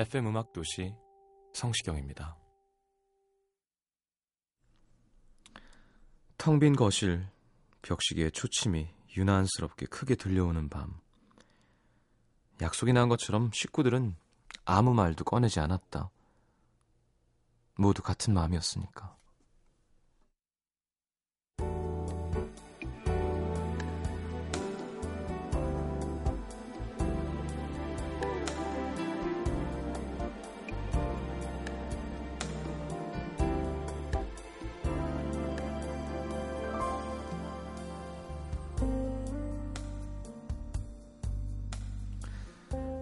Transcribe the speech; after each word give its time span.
FM 0.00 0.28
음악 0.28 0.54
도시 0.54 0.94
성시경입니다. 1.52 2.34
텅 6.38 6.58
빈 6.58 6.74
거실, 6.74 7.28
벽시계의 7.82 8.32
초침이 8.32 8.88
유난스럽게 9.14 9.84
크게 9.86 10.14
들려오는 10.14 10.70
밤. 10.70 10.98
약속이 12.62 12.94
난 12.94 13.10
것처럼 13.10 13.50
식구들은 13.52 14.16
아무 14.64 14.94
말도 14.94 15.24
꺼내지 15.24 15.60
않았다. 15.60 16.10
모두 17.76 18.00
같은 18.00 18.32
마음이었으니까. 18.32 19.18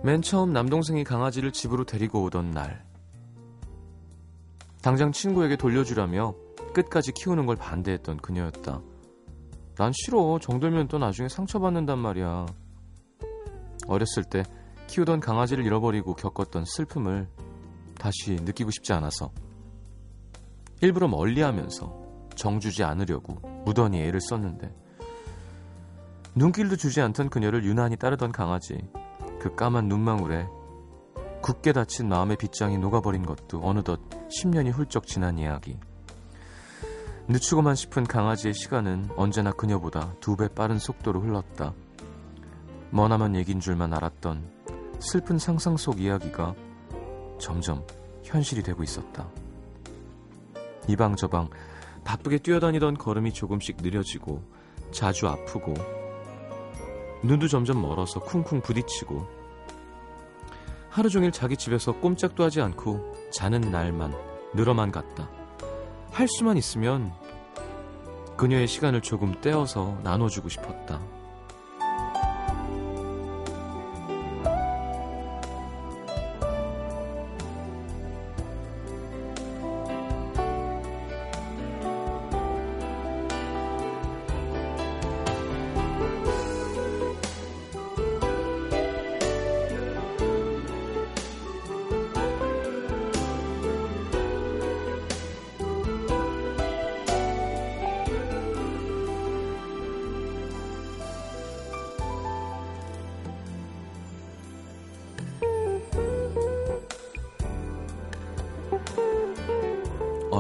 맨 0.09 0.23
처음 0.23 0.55
남동생이 0.55 1.05
강아지를 1.05 1.53
집으로 1.53 1.85
데리고 1.85 2.23
오던 2.23 2.53
날. 2.53 2.83
당장 4.81 5.13
친구에게 5.13 5.57
돌려주라며 5.57 6.35
끝까지 6.73 7.13
키우는 7.13 7.45
걸 7.45 7.57
반대했던 7.57 8.17
그녀였다. 8.17 8.81
난 9.77 9.93
싫어. 9.95 10.39
정들면 10.39 10.89
또 10.89 10.97
나중에 10.97 11.29
상처받는단 11.29 11.99
말이야. 11.99 12.47
어렸을 13.87 14.25
때 14.25 14.45
키우던 14.87 15.21
강아지를 15.21 15.67
잃어버리고 15.67 16.15
겪었던 16.15 16.65
슬픔을 16.65 17.29
다시 17.99 18.37
느끼고 18.37 18.71
싶지 18.71 18.95
않아서 18.95 19.31
일부러 20.81 21.07
멀리 21.07 21.43
하면서 21.43 21.95
정주지 22.35 22.83
않으려고 22.83 23.35
무던히 23.67 24.01
애를 24.01 24.23
썼는데 24.23 24.75
눈길도 26.35 26.77
주지 26.77 27.03
않던 27.03 27.29
그녀를 27.29 27.63
유난히 27.65 27.97
따르던 27.97 28.33
강아지 28.33 28.89
그 29.41 29.55
까만 29.55 29.89
눈망울에 29.89 30.49
굳게 31.43 31.73
닫힌 31.73 32.09
마음의 32.09 32.37
빗장이 32.37 32.79
녹아버린 32.79 33.25
것도 33.25 33.61
어느덧 33.63 34.01
10년이 34.29 34.73
훌쩍 34.73 35.07
지난 35.07 35.39
이야기. 35.39 35.79
늦추고만 37.29 37.75
싶은 37.75 38.05
강아지의 38.05 38.55
시간은 38.55 39.11
언제나 39.17 39.53
그녀보다 39.53 40.15
두 40.21 40.37
배 40.37 40.49
빠른 40.49 40.79
속도로 40.79 41.21
흘렀다. 41.21 41.75
머나먼 42.91 43.37
얘긴 43.37 43.61
줄만 43.61 43.93
알았던 43.93 44.51
슬픈 44.99 45.39
상상 45.39 45.77
속 45.77 46.01
이야기가 46.01 46.55
점점 47.39 47.87
현실이 48.25 48.63
되고 48.63 48.83
있었다. 48.83 49.29
이방저방 50.89 51.51
바쁘게 52.05 52.39
뛰어다니던 52.39 52.97
걸음이 52.97 53.33
조금씩 53.33 53.77
느려지고 53.83 54.43
자주 54.91 55.29
아프고 55.29 55.75
눈도 57.23 57.47
점점 57.47 57.83
멀어서 57.83 58.21
쿵쿵 58.21 58.63
부딪히고 58.63 59.38
하루 60.99 61.09
종일 61.09 61.31
자기 61.31 61.57
집에서 61.57 61.93
꼼짝도 61.93 62.43
하지 62.43 62.61
않고 62.61 63.15
자는 63.31 63.61
날만 63.61 64.13
늘어만 64.53 64.91
갔다. 64.91 65.31
할 66.11 66.27
수만 66.27 66.57
있으면 66.57 67.13
그녀의 68.37 68.67
시간을 68.67 69.01
조금 69.01 69.41
떼어서 69.41 69.97
나눠주고 70.03 70.49
싶었다. 70.49 71.01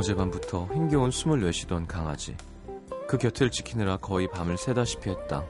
어젯밤부터 0.09 0.67
힘겨운 0.73 1.11
숨을 1.11 1.43
내쉬던 1.43 1.87
강아지. 1.87 2.35
그 3.07 3.19
곁을 3.19 3.51
지키느라 3.51 3.99
거의 3.99 4.29
밤을 4.31 4.57
새다시피 4.57 5.11
했다. 5.11 5.45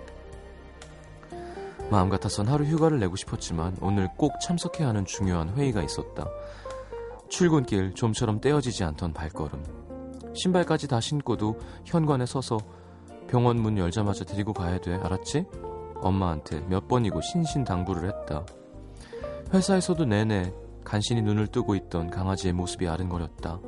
마음 1.90 2.08
같아선 2.08 2.48
하루 2.48 2.64
휴가를 2.64 2.98
내고 2.98 3.16
싶었지만 3.16 3.76
오늘 3.80 4.08
꼭 4.16 4.32
참석해야 4.40 4.88
하는 4.88 5.04
중요한 5.04 5.50
회의가 5.50 5.82
있었다. 5.82 6.26
출근길 7.28 7.94
좀처럼 7.94 8.40
떼어지지 8.40 8.84
않던 8.84 9.12
발걸음. 9.12 9.62
신발까지 10.34 10.88
다 10.88 11.00
신고도 11.00 11.58
현관에 11.84 12.26
서서 12.26 12.58
병원 13.28 13.60
문 13.60 13.78
열자마자 13.78 14.24
데리고 14.24 14.52
가야 14.52 14.80
돼. 14.80 14.94
알았지? 14.94 15.46
엄마한테 15.96 16.60
몇 16.68 16.88
번이고 16.88 17.20
신신당부를 17.20 18.08
했다. 18.08 18.44
회사에서도 19.52 20.04
내내 20.04 20.52
간신히 20.84 21.22
눈을 21.22 21.48
뜨고 21.48 21.74
있던 21.74 22.10
강아지의 22.10 22.52
모습이 22.54 22.88
아른거렸다. 22.88 23.60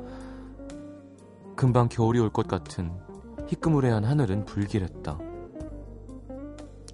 금방 1.55 1.89
겨울이 1.89 2.19
올 2.19 2.29
것 2.31 2.47
같은 2.47 2.91
희끄무레한 3.47 4.03
하늘은 4.03 4.45
불길했다. 4.45 5.17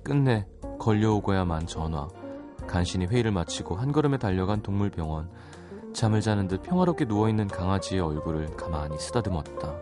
끝내 0.03 0.47
걸려오고야만 0.79 1.67
전화. 1.67 2.07
간신히 2.67 3.05
회의를 3.05 3.31
마치고 3.31 3.75
한 3.75 3.91
걸음에 3.91 4.17
달려간 4.17 4.61
동물병원. 4.61 5.29
잠을 5.93 6.21
자는 6.21 6.47
듯 6.47 6.61
평화롭게 6.63 7.05
누워있는 7.05 7.47
강아지의 7.47 8.01
얼굴을 8.01 8.57
가만히 8.57 8.97
쓰다듬었다. 8.99 9.75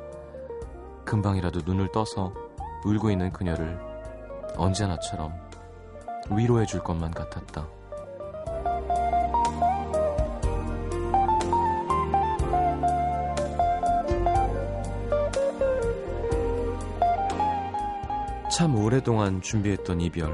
금방이라도 1.05 1.61
눈을 1.65 1.91
떠서 1.91 2.33
울고 2.85 3.09
있는 3.11 3.31
그녀를 3.31 3.79
언제나처럼 4.57 5.33
위로해 6.31 6.65
줄 6.65 6.83
것만 6.83 7.11
같았다. 7.11 7.67
참 18.55 18.73
오랫동안 18.77 19.41
준비했던 19.41 19.99
이별. 19.99 20.31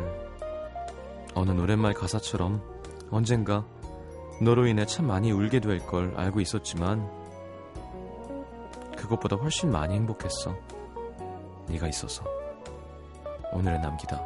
어느 1.33 1.49
노랫말 1.49 1.95
가사처럼 1.95 2.61
언젠가 3.09 3.65
너로 4.39 4.67
인해 4.67 4.85
참 4.85 5.07
많이 5.07 5.31
울게 5.31 5.59
될 5.59 5.79
걸 5.87 6.13
알고 6.15 6.39
있었지만 6.39 7.09
그것보다 8.95 9.37
훨씬 9.37 9.71
많이 9.71 9.95
행복했어. 9.95 10.55
네가 11.67 11.87
있어서. 11.87 12.23
오늘의 13.53 13.79
남기다. 13.81 14.21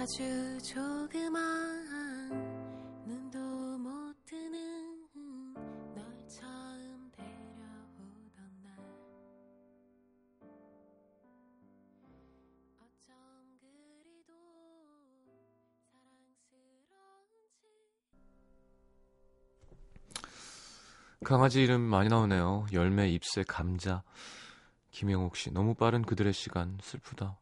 아주 0.00 0.58
조그만 0.62 1.40
눈도 3.04 3.38
못 3.76 4.14
뜨는 4.24 5.06
널 5.94 6.26
처음 6.26 7.10
데려오던 7.12 8.62
날 8.62 8.72
어쩜 12.80 13.14
그리도 13.60 14.32
사랑스러운지 15.92 17.36
강아지 21.22 21.62
이름 21.62 21.82
많이 21.82 22.08
나오네요. 22.08 22.68
열매, 22.72 23.10
입새 23.10 23.44
감자. 23.46 24.02
김영옥 24.92 25.36
씨, 25.36 25.50
너무 25.50 25.74
빠른 25.74 26.00
그들의 26.00 26.32
시간 26.32 26.78
슬프다. 26.80 27.36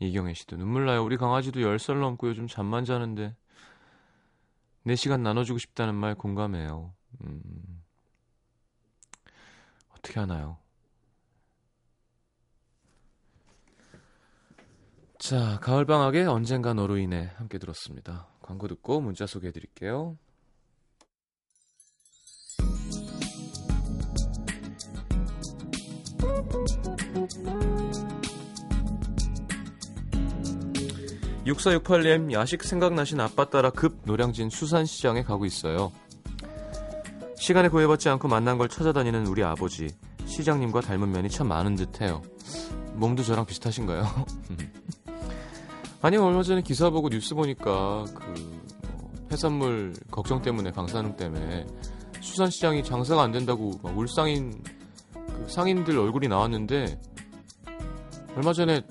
이경혜 0.00 0.34
씨도 0.34 0.56
눈물 0.56 0.86
나요. 0.86 1.04
우리 1.04 1.16
강아지도 1.16 1.60
10살 1.60 2.00
넘고 2.00 2.28
요즘 2.28 2.46
잠만 2.46 2.84
자는데. 2.84 3.34
내 4.84 4.94
시간 4.96 5.22
나눠주고 5.22 5.58
싶다는 5.58 5.94
말 5.94 6.14
공감해요. 6.14 6.94
음, 7.22 7.82
어떻게 9.90 10.20
하나요? 10.20 10.58
자, 15.18 15.58
가을방학에 15.60 16.24
언젠가 16.24 16.74
너로 16.74 16.96
인해 16.96 17.32
함께 17.36 17.58
들었습니다. 17.58 18.28
광고 18.40 18.68
듣고 18.68 19.00
문자 19.00 19.26
소개해 19.26 19.52
드릴게요. 19.52 20.16
6468님, 31.48 32.32
야식 32.32 32.62
생각나신 32.62 33.20
아빠 33.20 33.48
따라 33.48 33.70
급 33.70 34.00
노량진 34.04 34.50
수산시장에 34.50 35.22
가고 35.22 35.46
있어요. 35.46 35.92
시간에 37.36 37.68
구애받지 37.68 38.08
않고 38.10 38.28
만난 38.28 38.58
걸 38.58 38.68
찾아다니는 38.68 39.26
우리 39.26 39.42
아버지. 39.42 39.88
시장님과 40.26 40.82
닮은 40.82 41.10
면이 41.10 41.30
참 41.30 41.48
많은 41.48 41.74
듯 41.74 42.02
해요. 42.02 42.20
몸도 42.94 43.22
저랑 43.22 43.46
비슷하신가요? 43.46 44.04
아니, 46.02 46.16
얼마 46.18 46.42
전에 46.42 46.60
기사 46.60 46.90
보고 46.90 47.08
뉴스 47.08 47.34
보니까 47.34 48.04
그 48.14 48.24
뭐, 48.90 49.10
해산물 49.32 49.94
걱정 50.10 50.42
때문에 50.42 50.70
방사능 50.70 51.16
때문에 51.16 51.66
수산시장이 52.20 52.84
장사가 52.84 53.22
안 53.22 53.32
된다고 53.32 53.72
울상인 53.82 54.62
그 55.14 55.46
상인들 55.48 55.98
얼굴이 55.98 56.28
나왔는데 56.28 57.00
얼마 58.36 58.52
전에 58.52 58.82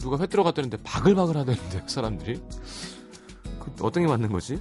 누가 0.00 0.18
회 0.18 0.26
들어갔다는데 0.26 0.78
바글바글 0.82 1.36
하다는데 1.36 1.84
사람들이. 1.86 2.40
그 3.60 3.72
어떤 3.82 4.02
게 4.02 4.08
맞는 4.08 4.30
거지? 4.32 4.60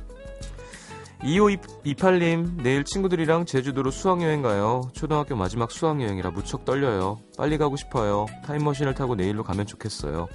2528님 1.22 2.62
내일 2.62 2.84
친구들이랑 2.84 3.46
제주도로 3.46 3.92
수학여행 3.92 4.42
가요. 4.42 4.90
초등학교 4.94 5.36
마지막 5.36 5.72
수학여행이라 5.72 6.32
무척 6.32 6.64
떨려요. 6.64 7.20
빨리 7.38 7.58
가고 7.58 7.76
싶어요. 7.76 8.26
타임머신을 8.46 8.94
타고 8.94 9.16
내일로 9.16 9.44
가면 9.44 9.66
좋겠어요. 9.66 10.28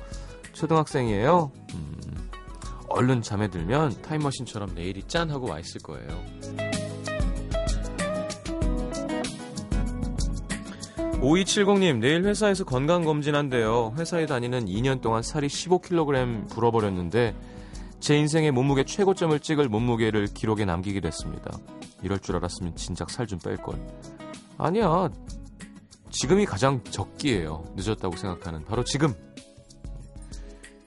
초등학생이에요? 0.53 1.51
음, 1.75 2.31
얼른 2.89 3.23
잠에 3.23 3.49
들면 3.49 4.03
타임머신처럼 4.03 4.75
내일이 4.75 5.03
짠 5.09 5.31
하고 5.31 5.51
와 5.51 5.59
있을 5.59 5.81
거예요 5.83 6.74
5270님, 11.21 11.99
내일 11.99 12.25
회사에서 12.25 12.65
건강검진한대요. 12.65 13.95
회사에 13.99 14.27
다니는 14.27 14.67
2년 14.67 15.01
동안 15.01 15.23
살이 15.23 15.47
15kg 15.47 16.51
불어버렸는데, 16.51 17.35
제 18.01 18.17
인생의 18.17 18.51
몸무게 18.51 18.85
최고점을 18.85 19.39
찍을 19.41 19.69
몸무게를 19.69 20.29
기록에 20.35 20.65
남기게 20.65 21.01
됐습니다. 21.01 21.57
이럴 22.03 22.19
줄 22.19 22.37
알았으면 22.37 22.77
진작 22.77 23.11
살 23.11 23.27
좀 23.27 23.39
뺄걸. 23.39 23.79
아니야. 24.59 25.09
지금이 26.11 26.45
가장 26.45 26.85
적기예요. 26.85 27.65
늦었다고 27.77 28.17
생각하는. 28.17 28.65
바로 28.67 28.85
지금. 28.85 29.15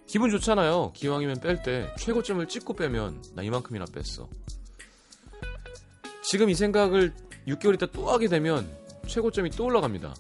기분 0.06 0.30
좋잖아요. 0.30 0.92
기왕이면 0.94 1.42
뺄 1.42 1.64
때 1.64 1.92
최고점을 1.98 2.48
찍고 2.48 2.76
빼면 2.76 3.24
나 3.34 3.42
이만큼이나 3.42 3.86
뺐어. 3.92 4.30
지금 6.22 6.50
이 6.50 6.56
생각을 6.56 7.14
6개월 7.48 7.74
있다 7.74 7.88
또 7.88 8.10
하게 8.10 8.28
되면 8.28 8.70
최고점이 9.08 9.50
또 9.52 9.66
올라갑니다. 9.66 10.14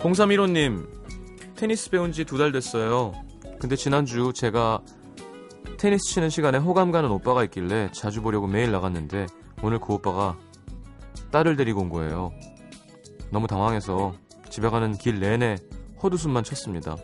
0315님, 0.00 0.88
테니스 1.56 1.90
배운 1.90 2.12
지 2.12 2.24
두 2.24 2.38
달 2.38 2.52
됐어요. 2.52 3.12
근데 3.58 3.76
지난주 3.76 4.32
제가 4.34 4.80
테니스 5.78 6.04
치는 6.14 6.30
시간에 6.30 6.58
호감 6.58 6.90
가는 6.90 7.10
오빠가 7.10 7.44
있길래 7.44 7.90
자주 7.92 8.22
보려고 8.22 8.46
매일 8.46 8.70
나갔는데 8.72 9.26
오늘 9.62 9.78
그 9.78 9.94
오빠가 9.94 10.38
딸을 11.30 11.56
데리고 11.56 11.80
온 11.82 11.88
거예요. 11.90 12.32
너무 13.30 13.46
당황해서 13.46 14.14
집에 14.48 14.68
가는 14.68 14.92
길 14.96 15.20
내내 15.20 15.56
헛웃음만 16.02 16.44
쳤습니다. 16.44 16.96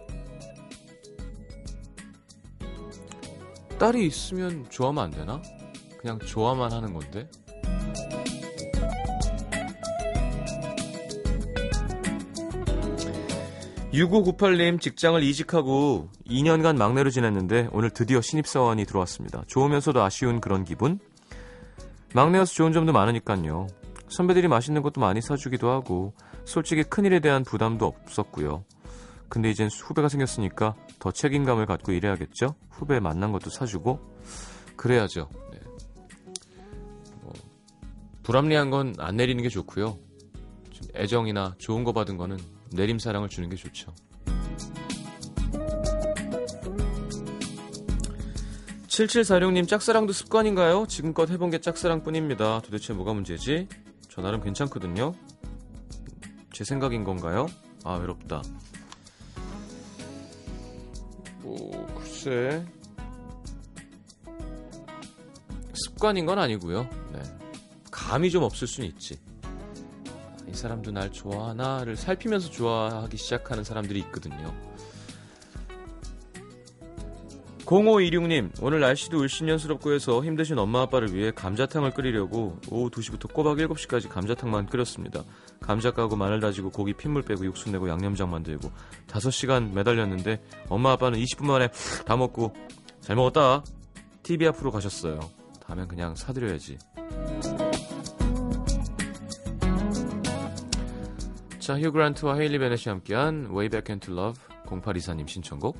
딸이 3.78 4.06
있으면 4.06 4.64
좋아하면 4.70 5.04
안 5.04 5.10
되나? 5.10 5.42
그냥 6.06 6.20
좋아만 6.20 6.70
하는 6.70 6.92
건데? 6.92 7.28
6598님 13.92 14.80
직장을 14.80 15.20
이직하고 15.20 16.10
2년간 16.28 16.76
막내로 16.76 17.10
지냈는데 17.10 17.70
오늘 17.72 17.90
드디어 17.90 18.20
신입사원이 18.20 18.84
들어왔습니다. 18.84 19.42
좋으면서도 19.48 20.00
아쉬운 20.00 20.40
그런 20.40 20.62
기분? 20.62 21.00
막내여서 22.14 22.54
좋은 22.54 22.72
점도 22.72 22.92
많으니까요. 22.92 23.66
선배들이 24.08 24.46
맛있는 24.46 24.82
것도 24.82 25.00
많이 25.00 25.20
사주기도 25.20 25.70
하고 25.70 26.14
솔직히 26.44 26.84
큰일에 26.84 27.18
대한 27.18 27.42
부담도 27.42 27.84
없었고요. 27.84 28.64
근데 29.28 29.50
이젠 29.50 29.68
후배가 29.68 30.08
생겼으니까 30.08 30.76
더 31.00 31.10
책임감을 31.10 31.66
갖고 31.66 31.90
일해야겠죠? 31.90 32.54
후배 32.70 33.00
만난 33.00 33.32
것도 33.32 33.50
사주고 33.50 33.98
그래야죠. 34.76 35.28
불합리한 38.26 38.70
건 38.70 38.94
안 38.98 39.16
내리는 39.16 39.40
게 39.40 39.48
좋고요. 39.48 39.98
애정이나 40.96 41.54
좋은 41.58 41.84
거 41.84 41.92
받은 41.92 42.16
거는 42.16 42.36
내림사랑을 42.72 43.28
주는 43.28 43.48
게 43.48 43.54
좋죠. 43.54 43.94
7746님 48.88 49.68
짝사랑도 49.68 50.12
습관인가요? 50.12 50.86
지금껏 50.88 51.30
해본 51.30 51.50
게 51.50 51.60
짝사랑 51.60 52.02
뿐입니다. 52.02 52.62
도대체 52.62 52.94
뭐가 52.94 53.14
문제지? 53.14 53.68
저 54.08 54.22
나름 54.22 54.40
괜찮거든요. 54.42 55.14
제 56.52 56.64
생각인 56.64 57.04
건가요? 57.04 57.46
아 57.84 57.94
외롭다. 57.94 58.42
뭐 61.42 61.86
글쎄 61.94 62.66
습관인 65.74 66.26
건 66.26 66.40
아니고요. 66.40 66.88
네. 67.12 67.35
감이 68.06 68.30
좀 68.30 68.44
없을 68.44 68.68
수는 68.68 68.88
있지. 68.90 69.18
이 70.48 70.54
사람도 70.54 70.92
날 70.92 71.10
좋아하나를 71.10 71.96
살피면서 71.96 72.50
좋아하기 72.50 73.16
시작하는 73.16 73.64
사람들이 73.64 73.98
있거든요. 73.98 74.54
0526님, 77.64 78.52
오늘 78.62 78.78
날씨도 78.78 79.22
을신년스럽고 79.22 79.92
해서 79.92 80.22
힘드신 80.22 80.56
엄마 80.56 80.82
아빠를 80.82 81.12
위해 81.14 81.32
감자탕을 81.32 81.94
끓이려고 81.94 82.60
오후 82.70 82.90
2시부터 82.90 83.32
꼬박 83.32 83.56
7시까지 83.56 84.08
감자탕만 84.08 84.66
끓였습니다. 84.66 85.24
감자 85.58 85.90
까고 85.90 86.14
마늘 86.14 86.38
다지고 86.38 86.70
고기 86.70 86.92
핏물 86.92 87.22
빼고 87.22 87.44
육수 87.44 87.72
내고 87.72 87.88
양념장 87.88 88.30
만들고 88.30 88.70
5시간 89.08 89.72
매달렸는데 89.72 90.44
엄마 90.68 90.92
아빠는 90.92 91.18
20분 91.18 91.46
만에 91.46 91.70
다 92.06 92.16
먹고 92.16 92.54
잘 93.00 93.16
먹었다. 93.16 93.64
TV 94.22 94.46
앞으로 94.46 94.70
가셨어요. 94.70 95.18
다음엔 95.66 95.88
그냥 95.88 96.14
사드려야지. 96.14 96.78
자, 101.66 101.76
휴 101.76 101.90
그란트와 101.90 102.36
헤일리 102.36 102.60
베넷이 102.60 102.84
함께한 102.86 103.48
Way 103.50 103.68
Back 103.68 103.92
Into 103.92 104.14
Love 104.14 104.40
0824님 104.66 105.26
신청곡 105.26 105.76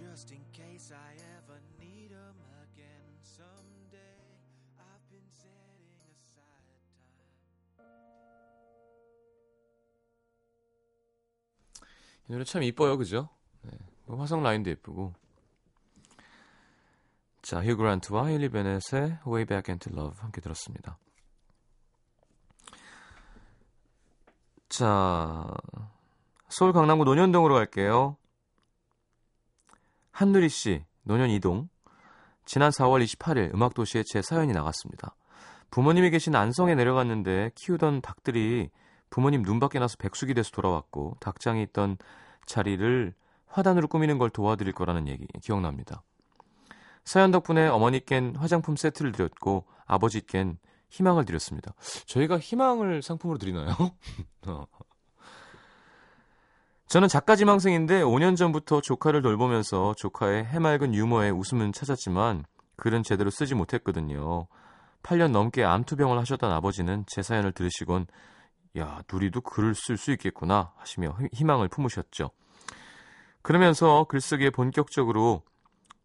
just 0.00 0.32
in 0.34 0.42
case 0.52 0.94
I 0.94 1.12
ever 1.36 1.60
need 1.78 2.12
'em 2.12 2.36
again 2.64 3.12
someday. 3.22 4.16
I've 4.78 5.04
been 5.10 5.28
setting 5.28 5.92
aside 6.08 6.64
time. 7.76 7.90
이 12.28 12.32
노래 12.32 12.44
참 12.44 12.62
이뻐요, 12.62 12.96
그죠? 12.96 13.28
네. 13.62 13.72
뭐 14.06 14.18
화성 14.18 14.42
라인도 14.42 14.70
예쁘고. 14.70 15.12
자, 17.42 17.62
휴 17.62 17.76
그란트와 17.76 18.30
힐리 18.30 18.48
베넷의 18.48 19.18
Way 19.26 19.44
Back 19.44 19.72
into 19.72 19.92
Love 19.92 20.18
함께 20.20 20.40
들었습니다. 20.40 20.98
자, 24.68 25.46
서울 26.48 26.72
강남구 26.72 27.04
논현동으로 27.04 27.54
갈게요. 27.54 28.16
한누리 30.20 30.50
씨, 30.50 30.84
논현 31.04 31.30
이동. 31.30 31.70
지난 32.44 32.70
4월 32.72 33.02
28일 33.02 33.54
음악도시에 33.54 34.02
제 34.02 34.20
사연이 34.20 34.52
나갔습니다. 34.52 35.16
부모님이 35.70 36.10
계신 36.10 36.36
안성에 36.36 36.74
내려갔는데 36.74 37.52
키우던 37.54 38.02
닭들이 38.02 38.68
부모님 39.08 39.42
눈 39.42 39.58
밖에 39.60 39.78
나서 39.78 39.96
백숙이 39.98 40.34
돼서 40.34 40.50
돌아왔고 40.50 41.16
닭장이 41.20 41.62
있던 41.62 41.96
자리를 42.44 43.14
화단으로 43.46 43.88
꾸미는 43.88 44.18
걸 44.18 44.28
도와드릴 44.28 44.74
거라는 44.74 45.08
얘기 45.08 45.26
기억납니다. 45.42 46.02
사연 47.02 47.30
덕분에 47.30 47.68
어머니께는 47.68 48.36
화장품 48.36 48.76
세트를 48.76 49.12
드렸고 49.12 49.64
아버지께는 49.86 50.58
희망을 50.90 51.24
드렸습니다. 51.24 51.72
저희가 52.04 52.38
희망을 52.38 53.00
상품으로 53.00 53.38
드리나요? 53.38 53.74
어. 56.90 56.92
저는 56.92 57.06
작가 57.06 57.36
지망생인데 57.36 58.02
5년 58.02 58.36
전부터 58.36 58.80
조카를 58.80 59.22
돌보면서 59.22 59.94
조카의 59.96 60.44
해맑은 60.44 60.92
유머에 60.92 61.30
웃음은 61.30 61.72
찾았지만 61.72 62.44
글은 62.76 63.04
제대로 63.04 63.30
쓰지 63.30 63.54
못했거든요. 63.54 64.48
8년 65.04 65.30
넘게 65.30 65.62
암투병을 65.62 66.18
하셨던 66.18 66.50
아버지는 66.50 67.04
제 67.06 67.22
사연을 67.22 67.52
들으시곤 67.52 68.06
야, 68.78 69.02
누리도 69.10 69.40
글을 69.40 69.74
쓸 69.76 69.96
수 69.96 70.10
있겠구나 70.12 70.72
하시며 70.76 71.16
희망을 71.32 71.68
품으셨죠. 71.68 72.30
그러면서 73.42 74.04
글쓰기에 74.08 74.50
본격적으로 74.50 75.42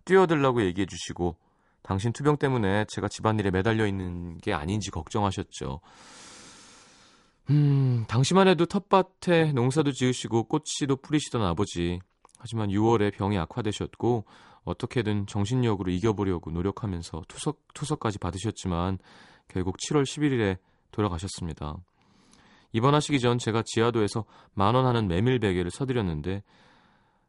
뛰어들라고 0.06 0.64
얘기해 0.66 0.86
주시고 0.86 1.36
당신 1.82 2.14
투병 2.14 2.38
때문에 2.38 2.86
제가 2.90 3.08
집안일에 3.08 3.50
매달려 3.50 3.88
있는 3.88 4.38
게 4.38 4.54
아닌지 4.54 4.92
걱정하셨죠. 4.92 5.82
음, 7.50 8.06
당시만 8.08 8.48
해도 8.48 8.66
텃밭에 8.66 9.54
농사도 9.54 9.92
지으시고 9.92 10.46
꽃씨도 10.46 10.98
뿌리시던 10.98 11.44
아버지. 11.44 12.00
하지만 12.40 12.70
6월에 12.70 13.14
병이 13.14 13.38
악화되셨고 13.38 14.26
어떻게든 14.64 15.28
정신력으로 15.28 15.92
이겨보려고 15.92 16.52
노력하면서 16.52 17.24
투석, 17.28 17.62
투석까지 17.74 18.18
받으셨지만 18.20 18.98
결국 19.48 19.78
7월 19.78 20.04
11일에 20.04 20.58
돌아가셨습니다. 20.92 21.78
입원하시기 22.72 23.20
전 23.20 23.38
제가 23.38 23.62
지하도에서 23.66 24.26
만원 24.54 24.86
하는 24.86 25.08
메밀 25.08 25.40
베개를 25.40 25.72
사드렸는데 25.72 26.44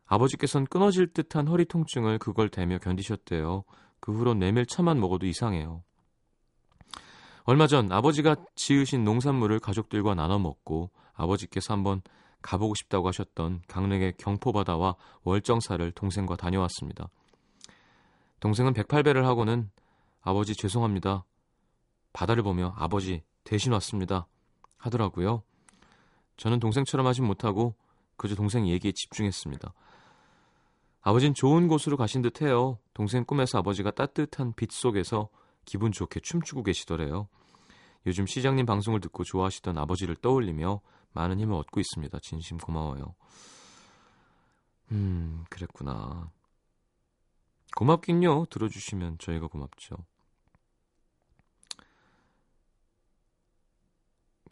아버지께선 0.07 0.67
끊어질 0.67 1.13
듯한 1.13 1.47
허리 1.49 1.67
통증을 1.67 2.19
그걸 2.19 2.49
대며 2.49 2.79
견디셨대요. 2.79 3.65
그 4.01 4.13
후론 4.13 4.39
메밀차만 4.39 4.99
먹어도 4.99 5.27
이상해요. 5.27 5.83
얼마 7.49 7.69
전 7.69 7.93
아버지가 7.93 8.35
지으신 8.57 9.05
농산물을 9.05 9.61
가족들과 9.61 10.17
나눠 10.17 10.37
먹고 10.41 10.91
아버지께서 11.15 11.75
한번 11.75 12.03
가보고 12.43 12.75
싶다고 12.75 13.07
하셨던 13.07 13.63
강릉의 13.69 14.15
경포바다와 14.19 14.97
월정사를 15.23 15.93
동생과 15.93 16.35
다녀왔습니다. 16.35 17.09
동생은 18.41 18.73
108배를 18.75 19.23
하고는 19.23 19.71
아버지 20.23 20.57
죄송합니다. 20.57 21.25
바다를 22.13 22.43
보며 22.43 22.75
아버지 22.77 23.23
대신 23.45 23.73
왔습니다. 23.75 24.27
하더라고요. 24.77 25.45
저는 26.37 26.59
동생처럼 26.59 27.07
하진 27.07 27.25
못하고 27.25 27.77
그저 28.17 28.35
동생 28.35 28.67
얘기에 28.67 28.91
집중했습니다. 28.91 29.73
아버진 31.01 31.33
좋은 31.33 31.69
곳으로 31.69 31.97
가신 31.97 32.23
듯 32.23 32.43
해요. 32.43 32.81
동생 32.93 33.25
꿈에서 33.25 33.59
아버지가 33.59 33.93
따뜻한 33.93 34.53
빛 34.57 34.73
속에서 34.73 35.29
기분 35.67 35.93
좋게 35.93 36.21
춤추고 36.21 36.63
계시더래요. 36.63 37.29
요즘 38.07 38.27
시장님 38.27 38.65
방송을 38.65 39.01
듣고 39.01 39.25
좋아하시던 39.25 39.77
아버지를 39.77 40.17
떠올리며 40.17 40.81
많은 41.13 41.41
힘을 41.41 41.55
얻고 41.57 41.81
있습니다. 41.81 42.19
진심 42.23 42.57
고마워요. 42.57 43.15
음, 44.93 45.45
그랬구나. 45.51 46.31
고맙긴요. 47.77 48.47
들어주시면 48.47 49.19
저희가 49.19 49.49
고맙죠. 49.49 49.97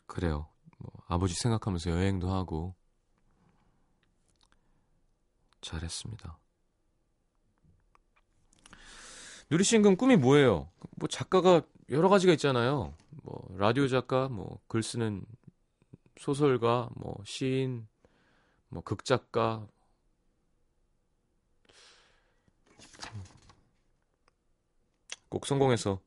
그래요. 0.07 0.49
뭐, 0.79 0.91
아버지 1.07 1.35
생각하면서 1.35 1.91
여행도 1.91 2.33
하고 2.33 2.75
잘했습니다. 5.61 6.39
누리 9.51 9.65
씨는 9.65 9.83
그럼 9.83 9.97
꿈이 9.97 10.17
뭐예요? 10.17 10.69
뭐 10.97 11.09
작가가 11.09 11.63
여러 11.91 12.09
가지가 12.09 12.33
있잖아요. 12.33 12.95
뭐 13.23 13.47
라디오 13.57 13.89
작가, 13.89 14.29
뭐 14.29 14.59
글 14.69 14.83
쓰는 14.83 15.25
소설가, 16.19 16.89
뭐 16.97 17.17
시인, 17.25 17.87
뭐 18.69 18.83
극작가. 18.83 19.67
꼭 25.29 25.47
성공해서 25.47 26.01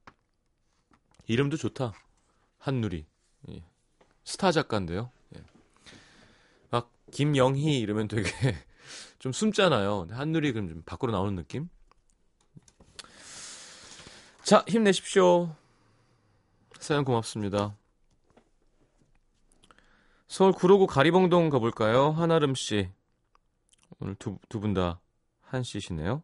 이름도 1.28 1.58
좋다. 1.58 1.94
한누리. 2.60 3.06
예. 3.50 3.64
스타 4.24 4.52
작가인데요. 4.52 5.12
예. 5.36 5.42
막 6.70 6.92
김영희 7.12 7.80
이러면 7.80 8.08
되게 8.08 8.30
좀 9.20 9.32
숨잖아요. 9.32 10.08
한누리 10.12 10.54
그럼 10.54 10.70
좀 10.70 10.82
밖으로 10.86 11.12
나오는 11.12 11.36
느낌? 11.36 11.70
자, 14.48 14.64
힘내십시오. 14.66 15.54
사연 16.80 17.04
고맙습니다. 17.04 17.76
서울 20.30 20.54
구로구 20.54 20.88
가리봉동 20.88 21.50
가볼까요? 21.50 22.12
한아름 22.12 22.56
씨. 22.56 22.90
오늘 24.00 24.16
두, 24.16 24.38
두 24.48 24.62
분 24.62 24.74
다 24.74 25.02
한 25.42 25.64
씨시네요. 25.64 26.24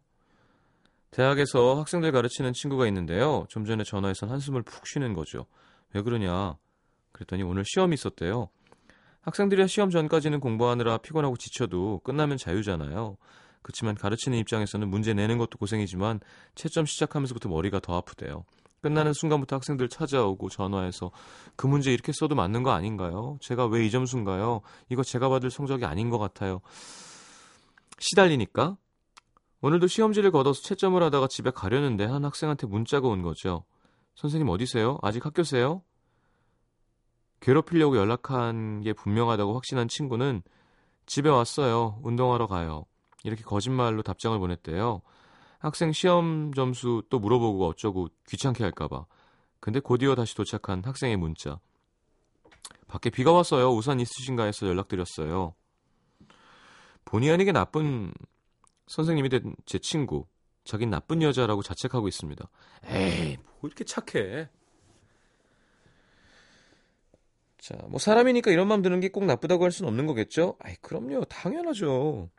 대학에서 1.11 1.75
학생들 1.75 2.13
가르치는 2.13 2.53
친구가 2.53 2.87
있는데요. 2.87 3.45
좀 3.49 3.65
전에 3.65 3.83
전화해서 3.83 4.25
한숨을 4.27 4.61
푹 4.61 4.87
쉬는 4.87 5.13
거죠. 5.13 5.45
왜 5.93 6.01
그러냐? 6.01 6.55
그랬더니 7.11 7.43
오늘 7.43 7.65
시험이 7.65 7.95
있었대요. 7.95 8.47
학생들이 9.19 9.67
시험 9.67 9.89
전까지는 9.89 10.39
공부하느라 10.39 10.99
피곤하고 10.99 11.35
지쳐도 11.35 11.99
끝나면 12.05 12.37
자유잖아요. 12.37 13.17
그렇지만 13.63 13.95
가르치는 13.95 14.37
입장에서는 14.37 14.87
문제 14.87 15.13
내는 15.13 15.37
것도 15.39 15.57
고생이지만 15.57 16.19
채점 16.55 16.85
시작하면서부터 16.85 17.49
머리가 17.49 17.79
더 17.79 17.95
아프대요. 17.97 18.45
끝나는 18.81 19.13
순간부터 19.13 19.55
학생들 19.55 19.87
찾아오고 19.87 20.49
전화해서 20.49 21.11
그 21.55 21.65
문제 21.67 21.93
이렇게 21.93 22.11
써도 22.11 22.35
맞는 22.35 22.63
거 22.63 22.71
아닌가요? 22.71 23.37
제가 23.41 23.65
왜 23.67 23.85
이 23.85 23.91
점수인가요? 23.91 24.61
이거 24.89 25.03
제가 25.03 25.29
받을 25.29 25.49
성적이 25.49 25.85
아닌 25.85 26.09
것 26.09 26.19
같아요. 26.19 26.59
시달리니까 27.99 28.77
오늘도 29.61 29.87
시험지를 29.87 30.31
걷어서 30.31 30.61
채점을 30.61 31.01
하다가 31.01 31.27
집에 31.27 31.49
가려는데 31.49 32.03
한 32.03 32.25
학생한테 32.25 32.67
문자가 32.67 33.07
온 33.07 33.21
거죠. 33.21 33.63
선생님 34.15 34.49
어디세요? 34.49 34.99
아직 35.01 35.25
학교세요? 35.25 35.81
괴롭히려고 37.39 37.95
연락한 37.97 38.81
게 38.81 38.91
분명하다고 38.91 39.53
확신한 39.53 39.87
친구는 39.87 40.43
집에 41.05 41.29
왔어요. 41.29 41.99
운동하러 42.03 42.47
가요. 42.47 42.85
이렇게 43.23 43.43
거짓말로 43.43 44.01
답장을 44.03 44.37
보냈대요. 44.37 45.01
학생 45.59 45.91
시험 45.93 46.53
점수 46.53 47.03
또 47.09 47.19
물어보고 47.19 47.67
어쩌고 47.67 48.09
귀찮게 48.27 48.63
할까봐. 48.63 49.05
근데 49.59 49.79
곧이어 49.79 50.15
다시 50.15 50.35
도착한 50.35 50.83
학생의 50.83 51.15
문자. 51.17 51.59
밖에 52.87 53.09
비가 53.09 53.31
왔어요. 53.31 53.71
우산 53.73 53.99
있으신가 54.01 54.43
해서 54.43 54.67
연락드렸어요. 54.67 55.55
본의 57.05 57.31
아니게 57.31 57.51
나쁜 57.53 58.13
선생님이 58.87 59.29
된 59.29 59.55
제 59.65 59.79
친구. 59.79 60.25
자긴 60.65 60.89
나쁜 60.89 61.21
여자라고 61.21 61.61
자책하고 61.61 62.07
있습니다. 62.07 62.47
에이, 62.85 63.37
뭐 63.37 63.53
이렇게 63.63 63.83
착해. 63.83 64.47
자, 67.59 67.75
뭐 67.89 67.99
사람이니까 67.99 68.51
이런 68.51 68.67
마음 68.67 68.81
드는 68.81 68.99
게 68.99 69.09
꼭 69.09 69.25
나쁘다고 69.25 69.63
할 69.63 69.71
수는 69.71 69.89
없는 69.89 70.05
거겠죠? 70.07 70.55
아이, 70.59 70.75
그럼요. 70.77 71.25
당연하죠. 71.25 72.29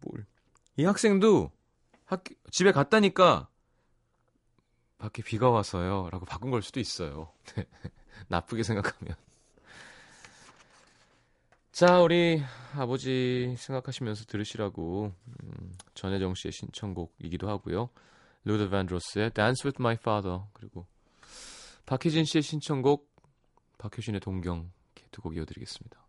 뭘. 0.00 0.26
이 0.76 0.84
학생도 0.84 1.50
학 2.04 2.24
집에 2.50 2.72
갔다니까 2.72 3.48
밖에 4.98 5.22
비가 5.22 5.50
와서요. 5.50 6.08
라고 6.10 6.24
바꾼 6.24 6.50
걸 6.50 6.62
수도 6.62 6.80
있어요. 6.80 7.32
네. 7.54 7.64
나쁘게 8.28 8.62
생각하면. 8.62 9.14
자, 11.72 12.00
우리 12.00 12.42
아버지 12.76 13.54
생각하시면서 13.58 14.26
들으시라고 14.26 15.12
음, 15.26 15.72
전혜정 15.94 16.34
씨의 16.34 16.52
신청곡이기도 16.52 17.48
하고요. 17.48 17.90
루드 18.44 18.68
밴드로스의 18.70 19.30
Dance 19.30 19.66
with 19.66 19.80
My 19.80 19.94
Father 19.94 20.42
그리고 20.52 20.86
박혜진 21.86 22.24
씨의 22.24 22.42
신청곡 22.42 23.12
박효신의 23.78 24.20
동경 24.20 24.70
이렇게 24.94 25.08
두 25.10 25.20
곡 25.22 25.36
이어드리겠습니다. 25.36 26.03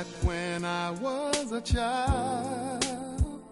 Back 0.00 0.24
when 0.24 0.64
I 0.64 0.92
was 0.92 1.52
a 1.52 1.60
child, 1.60 3.42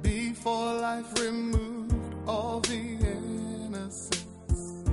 before 0.00 0.74
life 0.74 1.12
removed 1.20 2.14
all 2.24 2.60
the 2.60 2.96
innocence, 3.66 4.84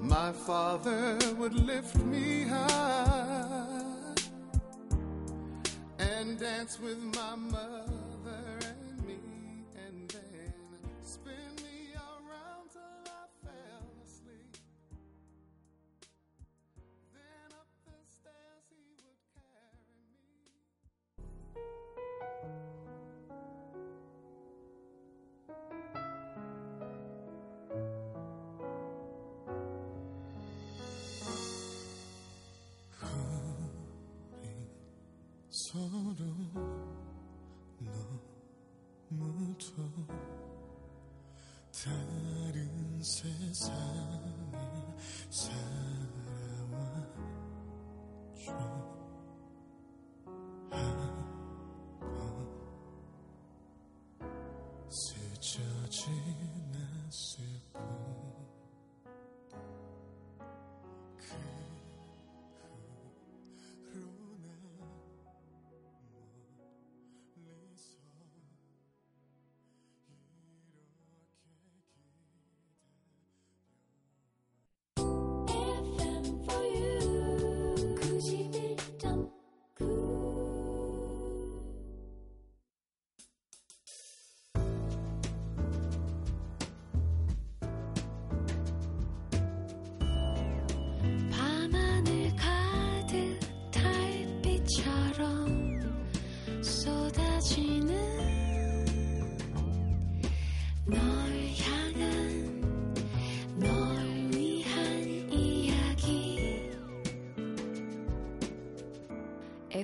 my 0.00 0.32
father 0.32 1.16
would 1.38 1.54
lift 1.54 1.94
me 1.94 2.42
high 2.48 3.84
and 6.00 6.40
dance 6.40 6.80
with 6.80 6.98
my 6.98 7.36
mother 7.36 7.81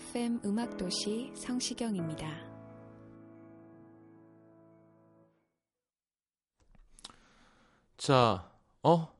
FM 0.08 0.40
음악도시 0.42 1.32
성시경입니다. 1.34 2.26
자, 7.98 8.50
어? 8.82 9.14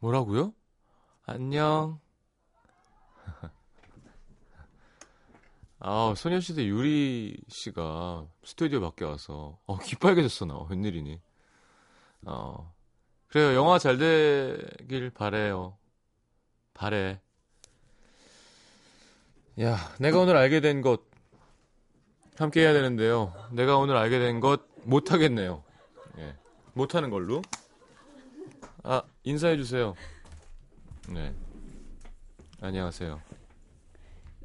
뭐라고요? 0.00 0.52
안녕. 1.26 2.00
아, 5.78 6.12
소녀시대 6.16 6.66
유리 6.66 7.40
씨가 7.46 8.26
스튜디오 8.42 8.80
밖에 8.80 9.04
와서 9.04 9.60
어, 9.66 9.78
귀빨개졌어 9.78 10.44
나. 10.46 10.66
웬일이니? 10.68 11.20
어. 12.26 12.74
그래요. 13.28 13.54
영화 13.54 13.78
잘 13.78 13.96
되길 13.96 15.10
바래요. 15.10 15.78
바래. 16.74 17.20
야, 19.60 19.76
내가 19.98 20.18
오늘 20.20 20.36
알게 20.36 20.60
된 20.60 20.82
것 20.82 21.02
함께 22.36 22.60
해야 22.60 22.72
되는데요. 22.72 23.32
내가 23.50 23.76
오늘 23.78 23.96
알게 23.96 24.18
된 24.20 24.40
것 24.40 24.62
못하겠네요. 24.84 25.64
예. 26.18 26.34
못하는 26.74 27.10
걸로. 27.10 27.42
아, 28.84 29.02
인사해 29.24 29.56
주세요. 29.56 29.94
네. 31.08 31.34
안녕하세요. 32.60 33.20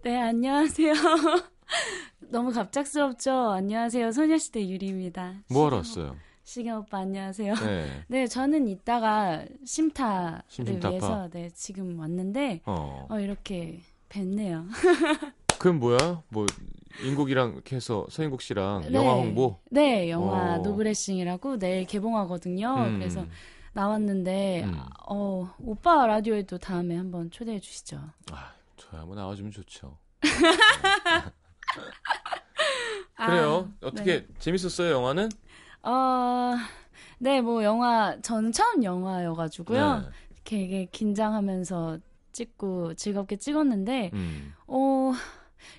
네, 0.01 0.19
안녕하세요. 0.19 0.93
너무 2.31 2.51
갑작스럽죠? 2.51 3.31
안녕하세요. 3.51 4.11
소녀시대 4.11 4.67
유리입니다. 4.67 5.35
뭐 5.49 5.67
하러 5.67 5.77
왔어요? 5.77 6.15
시경 6.43 6.79
오빠 6.79 6.99
안녕하세요. 6.99 7.53
네. 7.55 8.03
네, 8.09 8.27
저는 8.27 8.67
이따가 8.67 9.45
심타를 9.65 10.41
심심타파. 10.47 10.89
위해서 10.89 11.29
네, 11.31 11.49
지금 11.53 11.99
왔는데 11.99 12.61
어. 12.65 13.05
어, 13.09 13.19
이렇게 13.19 13.79
뵀네요. 14.13 14.67
그럼 15.59 15.79
뭐야? 15.79 16.23
뭐 16.29 16.45
인국이랑 17.03 17.61
해서 17.71 18.05
서인국 18.09 18.41
씨랑 18.41 18.83
네. 18.89 18.93
영화 18.93 19.13
홍보? 19.13 19.59
네, 19.71 20.09
영화 20.09 20.55
어. 20.55 20.57
노브레싱이라고 20.59 21.57
내일 21.57 21.85
개봉하거든요. 21.85 22.75
음. 22.75 22.99
그래서 22.99 23.25
나왔는데 23.73 24.65
음. 24.65 24.79
어, 25.09 25.51
오빠 25.59 26.05
라디오에도 26.05 26.59
다음에 26.59 26.95
한번 26.95 27.31
초대해 27.31 27.59
주시죠. 27.59 27.99
아, 28.31 28.51
저야 28.77 29.01
한번 29.01 29.17
나와주면 29.17 29.51
좋죠. 29.51 29.97
아, 33.15 33.25
그래요. 33.25 33.71
어떻게 33.81 34.27
재밌었어요, 34.39 34.91
영화는? 34.91 35.29
어, 35.83 36.53
네, 37.17 37.41
뭐 37.41 37.63
영화 37.63 38.19
저는 38.21 38.51
처음 38.51 38.83
영화여가지고요. 38.83 39.99
네. 39.99 40.05
되게 40.43 40.85
긴장하면서 40.91 41.97
찍고 42.33 42.95
즐겁게 42.95 43.37
찍었는데, 43.37 44.11
음. 44.13 44.53
어, 44.67 45.13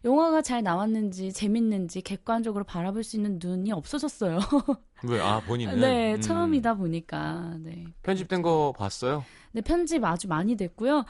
영화가 0.05 0.43
잘 0.43 0.63
나왔는지 0.63 1.33
재밌는지 1.33 2.01
객관적으로 2.01 2.65
바라볼 2.65 3.05
수 3.05 3.17
있는 3.17 3.39
눈이 3.43 3.73
없어졌어요. 3.73 4.39
왜? 5.05 5.21
아, 5.21 5.41
본인은? 5.41 5.81
네, 5.81 6.15
음. 6.15 6.21
처음이다 6.21 6.75
보니까. 6.75 7.57
네. 7.59 7.85
편집된 8.03 8.43
거 8.43 8.73
봤어요? 8.77 9.25
네, 9.53 9.61
편집 9.61 10.03
아주 10.05 10.29
많이 10.29 10.57
됐고요. 10.57 11.05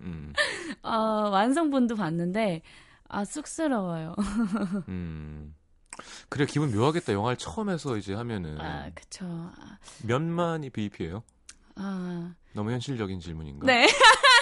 음. 0.00 0.32
어, 0.82 0.90
완성본도 1.32 1.96
봤는데, 1.96 2.62
아, 3.08 3.24
쑥스러워요. 3.24 4.14
음. 4.88 5.54
그래, 6.28 6.46
기분 6.46 6.70
묘하겠다. 6.70 7.12
영화를 7.12 7.38
처음 7.38 7.70
해서 7.70 7.96
이제 7.96 8.14
하면은. 8.14 8.60
아, 8.60 8.90
그쵸. 8.94 9.24
아, 9.26 9.78
몇만이 10.04 10.70
BEP예요? 10.70 11.22
아, 11.76 12.34
너무 12.52 12.70
현실적인 12.70 13.20
질문인가? 13.20 13.66
네. 13.66 13.86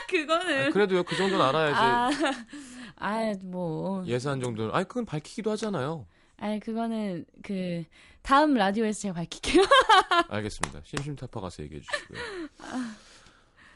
아, 0.07 0.11
그거는. 0.11 0.71
그래도요, 0.71 1.03
그 1.03 1.17
정도는 1.17 1.45
알아야지. 1.45 1.79
아, 1.79 2.11
아, 2.97 3.35
뭐. 3.43 4.05
예산 4.07 4.41
정도는. 4.41 4.73
아니, 4.75 4.87
그건 4.87 5.05
밝히기도 5.05 5.51
하잖아요. 5.53 6.07
아니, 6.37 6.61
그거는, 6.61 7.25
그, 7.43 7.85
다음 8.23 8.55
라디오에서 8.55 9.01
제가 9.01 9.15
밝힐게요. 9.15 9.63
알겠습니다. 10.29 10.81
심심타파 10.85 11.41
가서 11.41 11.63
얘기해 11.63 11.81
주시고요. 11.81 12.19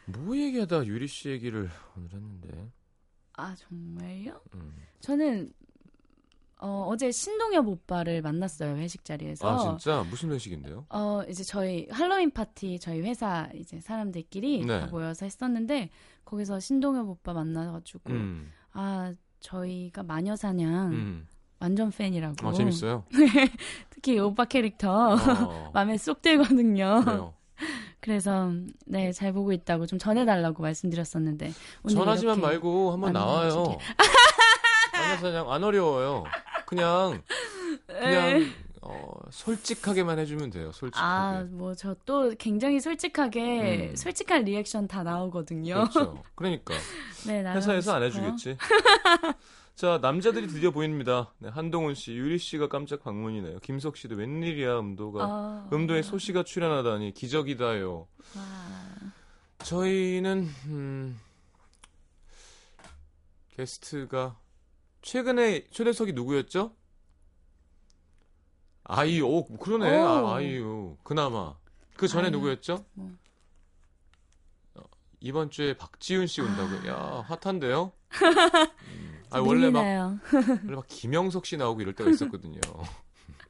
뭐 0.06 0.36
얘기하다 0.36 0.86
유리 0.86 1.06
씨 1.06 1.28
얘기를 1.28 1.70
오늘 1.96 2.12
했는데. 2.12 2.70
아, 3.34 3.54
정말요? 3.56 4.40
음. 4.54 4.76
저는, 5.00 5.52
어, 6.62 6.86
어제 6.88 7.10
신동엽 7.10 7.66
오빠를 7.66 8.20
만났어요 8.22 8.76
회식 8.76 9.04
자리에서. 9.04 9.48
아 9.48 9.58
진짜 9.78 10.04
무슨 10.10 10.30
회식인데요? 10.32 10.84
어, 10.90 11.22
이제 11.28 11.42
저희 11.42 11.86
할로윈 11.90 12.32
파티 12.32 12.78
저희 12.78 13.00
회사 13.00 13.48
이제 13.54 13.80
사람들끼리 13.80 14.64
네. 14.66 14.80
다 14.80 14.86
모여서 14.86 15.24
했었는데 15.24 15.88
거기서 16.24 16.60
신동엽 16.60 17.08
오빠 17.08 17.32
만나가지고 17.32 18.10
음, 18.12 18.52
아 18.72 19.12
저희가 19.40 20.02
마녀사냥 20.02 20.92
음. 20.92 21.26
완전 21.60 21.90
팬이라고. 21.90 22.46
아 22.46 22.52
재밌어요. 22.52 23.04
특히 23.90 24.14
이 24.14 24.18
오빠 24.18 24.44
캐릭터 24.44 25.14
어, 25.14 25.70
마음에 25.74 25.96
쏙 25.96 26.20
들거든요. 26.22 27.02
그래요. 27.04 27.34
그래서 28.00 28.50
네 28.86 29.12
잘 29.12 29.32
보고 29.32 29.52
있다고 29.52 29.86
좀 29.86 29.98
전해달라고 29.98 30.62
말씀드렸었는데 30.62 31.52
전하지만 31.90 32.40
말고 32.40 32.92
한번. 32.92 33.12
나와요. 33.12 33.76
마녀사냥 34.92 35.50
안 35.52 35.64
어려워요. 35.64 36.24
그냥 36.70 37.22
그냥 37.86 38.46
어, 38.82 39.12
솔직하게만 39.30 40.18
해주면 40.20 40.50
돼요. 40.50 40.72
솔직하게. 40.72 41.04
아, 41.06 41.44
뭐 41.50 41.74
저 41.74 41.94
또 42.06 42.32
굉장히 42.38 42.80
솔직하게 42.80 43.90
음. 43.90 43.96
솔직한 43.96 44.44
리액션 44.44 44.88
다 44.88 45.02
나오거든요. 45.02 45.74
그렇죠. 45.74 46.22
그러니까 46.34 46.74
네, 47.26 47.42
회사에서 47.42 47.94
안. 47.96 48.02
해주겠지. 48.04 48.56
자 49.76 49.98
남자들이 50.00 50.46
드디어 50.46 50.70
보입니다. 50.70 51.32
네, 51.38 51.48
한동훈 51.48 51.94
씨, 51.94 52.12
유리 52.12 52.38
씨가 52.38 52.68
깜짝 52.68 53.02
방문이네요. 53.02 53.58
김석 53.60 53.96
씨도 53.96 54.14
웬일이야 54.14 54.78
음도가 54.78 55.24
아, 55.24 55.68
음도에 55.72 56.02
소씨가 56.02 56.42
출연하다니 56.44 57.14
기적이다요. 57.14 58.06
와, 58.36 58.42
저희는 59.64 60.48
음, 60.66 61.18
게스트가 63.56 64.36
최근에 65.02 65.68
초대석이 65.70 66.12
누구였죠? 66.12 66.74
아이유. 68.84 69.24
오, 69.26 69.44
그러네. 69.44 69.98
오. 69.98 70.06
아, 70.06 70.36
아이유. 70.36 70.96
그나마. 71.02 71.54
그 71.96 72.08
전에 72.08 72.24
아이유. 72.24 72.32
누구였죠? 72.32 72.84
뭐. 72.94 73.10
어, 74.74 74.82
이번 75.20 75.50
주에 75.50 75.76
박지훈 75.76 76.26
씨 76.26 76.40
온다고. 76.40 76.86
야, 76.88 77.24
핫한데요? 77.26 77.92
음. 78.88 79.22
아, 79.30 79.38
원래 79.40 79.70
막? 79.70 79.80
원래 80.64 80.74
막 80.74 80.84
김영석 80.88 81.46
씨 81.46 81.56
나오고 81.56 81.80
이럴 81.82 81.94
때가 81.94 82.10
있었거든요. 82.10 82.60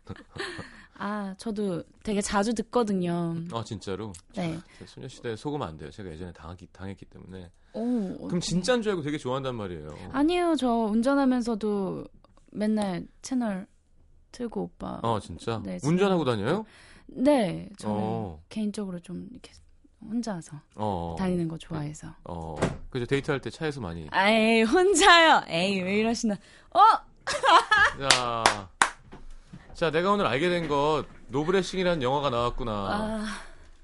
아, 1.03 1.35
저도 1.39 1.83
되게 2.03 2.21
자주 2.21 2.53
듣거든요. 2.53 3.35
아, 3.53 3.65
진짜로? 3.65 4.13
네. 4.35 4.59
소녀시대 4.85 5.35
속으면 5.37 5.67
안 5.67 5.79
돼요. 5.79 5.91
제가 5.91 6.11
예전에 6.11 6.33
당하기, 6.33 6.69
당했기 6.73 7.07
때문에. 7.07 7.51
오, 7.73 8.27
그럼 8.27 8.41
진짜인 8.41 8.83
줄 8.83 8.91
알고 8.91 9.03
되게 9.03 9.19
좋아한단 9.19 9.55
말이에요. 9.55 9.89
아니에요. 10.13 10.57
저 10.57 10.71
운전하면서도 10.73 12.05
맨날 12.53 13.07
채널 13.23 13.67
틀고 14.33 14.63
오빠. 14.63 15.01
어, 15.03 15.21
진짜? 15.21 15.61
네, 15.65 15.79
운전하고 15.83 16.25
다녀요? 16.25 16.65
네, 17.07 17.69
저는 17.79 17.97
어. 17.99 18.41
개인적으로 18.49 18.99
좀 19.01 19.27
이렇게 19.31 19.53
혼자서 20.01 20.57
어. 20.77 21.17
다니는 21.19 21.49
거 21.49 21.59
좋아해서. 21.59 22.09
어. 22.25 22.57
그죠. 22.89 23.07
데이트할 23.07 23.41
때 23.41 23.51
차에서 23.51 23.81
많이. 23.81 24.07
아이, 24.11 24.63
혼자요. 24.63 25.43
에이, 25.49 25.83
왜 25.83 25.99
이러시나. 25.99 26.35
어? 26.73 26.81
자. 28.09 28.69
자, 29.75 29.91
내가 29.91 30.13
오늘 30.13 30.27
알게 30.27 30.49
된 30.49 30.69
것, 30.69 31.05
노브레싱이라는 31.29 32.03
영화가 32.03 32.31
나왔구나. 32.31 32.73
아, 32.73 33.25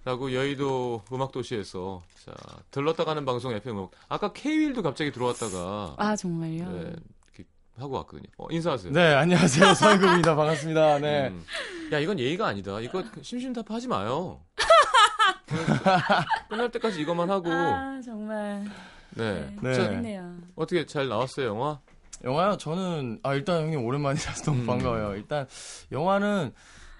라고 0.06 0.32
여의도 0.32 1.02
음악도시에서. 1.12 2.00
자, 2.24 2.32
들렀다 2.70 3.04
가는 3.04 3.24
방송 3.24 3.52
FM 3.52 3.76
음악. 3.76 3.90
아까 4.08 4.32
K윌도 4.32 4.80
갑자기 4.80 5.10
들어왔다가. 5.10 5.96
아 5.98 6.14
정말요? 6.14 6.70
네. 6.70 6.80
이렇게 7.24 7.44
하고 7.76 7.96
왔거든요. 7.96 8.28
어, 8.38 8.46
인사하세요. 8.48 8.92
네, 8.92 9.14
안녕하세요. 9.14 9.74
서인국입니다. 9.74 10.36
반갑습니다. 10.36 11.00
네. 11.00 11.30
음. 11.30 11.44
야, 11.90 11.98
이건 11.98 12.20
예의가 12.20 12.46
아니다. 12.46 12.78
이거 12.80 13.02
심심타파 13.20 13.74
하지 13.74 13.88
마요. 13.88 14.40
끝날 16.50 16.70
때까지 16.70 17.00
이것만 17.00 17.28
하고. 17.28 17.50
아 17.50 18.00
정말. 18.04 18.64
네. 19.10 19.52
네. 19.60 19.74
자, 19.74 19.88
재밌네요. 19.88 20.36
어떻게 20.54 20.86
잘 20.86 21.08
나왔어요, 21.08 21.48
영화? 21.48 21.80
영화요? 22.22 22.56
저는, 22.58 23.18
아, 23.24 23.34
일단 23.34 23.62
형님 23.62 23.84
오랜만이라서 23.84 24.44
너무 24.44 24.60
음. 24.60 24.66
반가워요. 24.66 25.16
일단, 25.16 25.48
영화는 25.90 26.52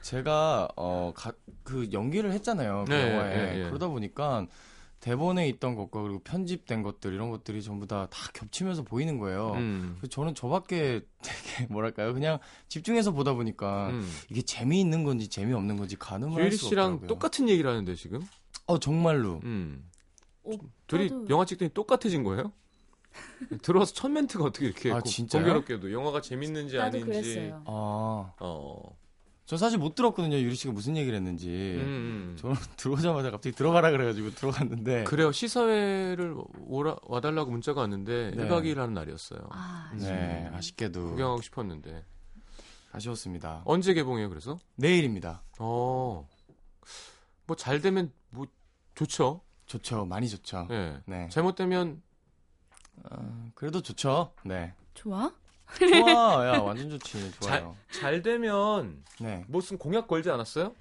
제가, 0.07 0.69
어, 0.77 1.13
가, 1.17 1.33
그 1.65 1.89
연기를 1.93 2.31
했잖아요. 2.33 2.85
그 2.87 2.93
네, 2.93 3.11
영화에. 3.13 3.35
예, 3.57 3.59
예. 3.59 3.65
그러다 3.65 3.89
보니까 3.89 4.47
대본에 5.01 5.49
있던 5.49 5.75
것과 5.75 6.01
그리고 6.03 6.21
편집된 6.21 6.85
것들, 6.85 7.13
이런 7.13 7.31
것들이 7.31 7.61
전부 7.61 7.89
다, 7.89 8.07
다 8.09 8.31
겹치면서 8.33 8.85
보이는 8.85 9.19
거예요. 9.19 9.53
음. 9.55 9.97
그래서 9.99 10.11
저는 10.11 10.37
저밖에 10.37 11.01
되게, 11.23 11.67
뭐랄까요. 11.71 12.15
그냥 12.15 12.39
집중해서 12.69 13.11
보다 13.11 13.35
보니까 13.35 13.89
음. 13.91 14.09
이게 14.31 14.43
재미있는 14.43 15.03
건지 15.03 15.27
재미없는 15.29 15.77
건지 15.77 15.97
가늠을 15.99 16.35
할 16.37 16.47
유리 16.47 16.57
수가 16.57 16.69
씨랑 16.69 16.85
없더라고요. 16.87 17.09
똑같은 17.09 17.49
얘기를 17.49 17.69
하는데 17.69 17.93
지금? 17.97 18.23
어, 18.67 18.79
정말로. 18.79 19.41
음. 19.43 19.91
오, 20.45 20.53
둘이 20.87 21.11
나도- 21.11 21.29
영화 21.31 21.45
찍더니 21.45 21.75
똑같아진 21.75 22.23
거예요? 22.23 22.53
들어와서 23.63 23.93
첫 23.93 24.09
멘트가 24.09 24.45
어떻게 24.45 24.67
이렇게 24.67 24.93
아? 24.93 25.01
공교롭게도 25.01 25.93
영화가 25.93 26.21
재밌는지 26.21 26.77
나도 26.77 26.99
아닌지. 26.99 27.07
그랬어요. 27.07 27.63
아, 27.67 28.33
어. 28.39 28.97
저 29.47 29.57
사실 29.57 29.79
못 29.79 29.95
들었거든요. 29.95 30.37
유리 30.39 30.57
씨가 30.57 30.73
무슨 30.73 30.97
얘기를 30.97 31.17
했는지. 31.17 31.49
음, 31.77 32.35
음. 32.35 32.37
저는 32.39 32.57
들어오자마자 32.77 33.31
갑자기 33.31 33.55
들어가라 33.55 33.93
그래가지고 33.93 34.31
들어갔는데 34.31 35.05
그래요. 35.05 35.31
시사회를 35.31 36.35
오라, 36.67 36.97
와달라고 37.05 37.53
문자가 37.53 37.83
왔는데 37.83 38.33
네. 38.37 38.49
1박 38.49 38.65
2일 38.65 38.77
하는 38.77 38.93
날이었어요. 38.95 39.41
아, 39.51 39.93
네 39.95 40.51
아쉽게도 40.53 41.11
구경하고 41.11 41.43
싶었는데. 41.43 42.05
아쉬웠습니다. 42.93 43.63
언제 43.67 43.93
개봉해요, 43.95 44.29
그래서? 44.31 44.59
내일입니다. 44.77 45.43
어. 45.59 46.27
뭐 47.47 47.57
잘 47.57 47.81
되면 47.81 48.11
뭐 48.31 48.47
좋죠. 48.97 49.43
좋죠, 49.67 50.07
많이 50.07 50.29
좋죠. 50.29 50.67
예. 50.71 51.01
네, 51.07 51.29
잘못되면 51.29 52.03
어, 53.05 53.51
그래도 53.55 53.81
좋죠. 53.83 54.33
네, 54.45 54.73
좋아? 54.95 55.33
좋아, 55.79 56.47
야 56.47 56.59
완전 56.61 56.89
좋지, 56.91 57.33
좋아요. 57.41 57.77
잘 57.91 58.23
되면 58.23 59.03
네, 59.21 59.45
무슨 59.49 59.77
공약 59.79 60.07
걸지 60.09 60.31
않았어요? 60.31 60.75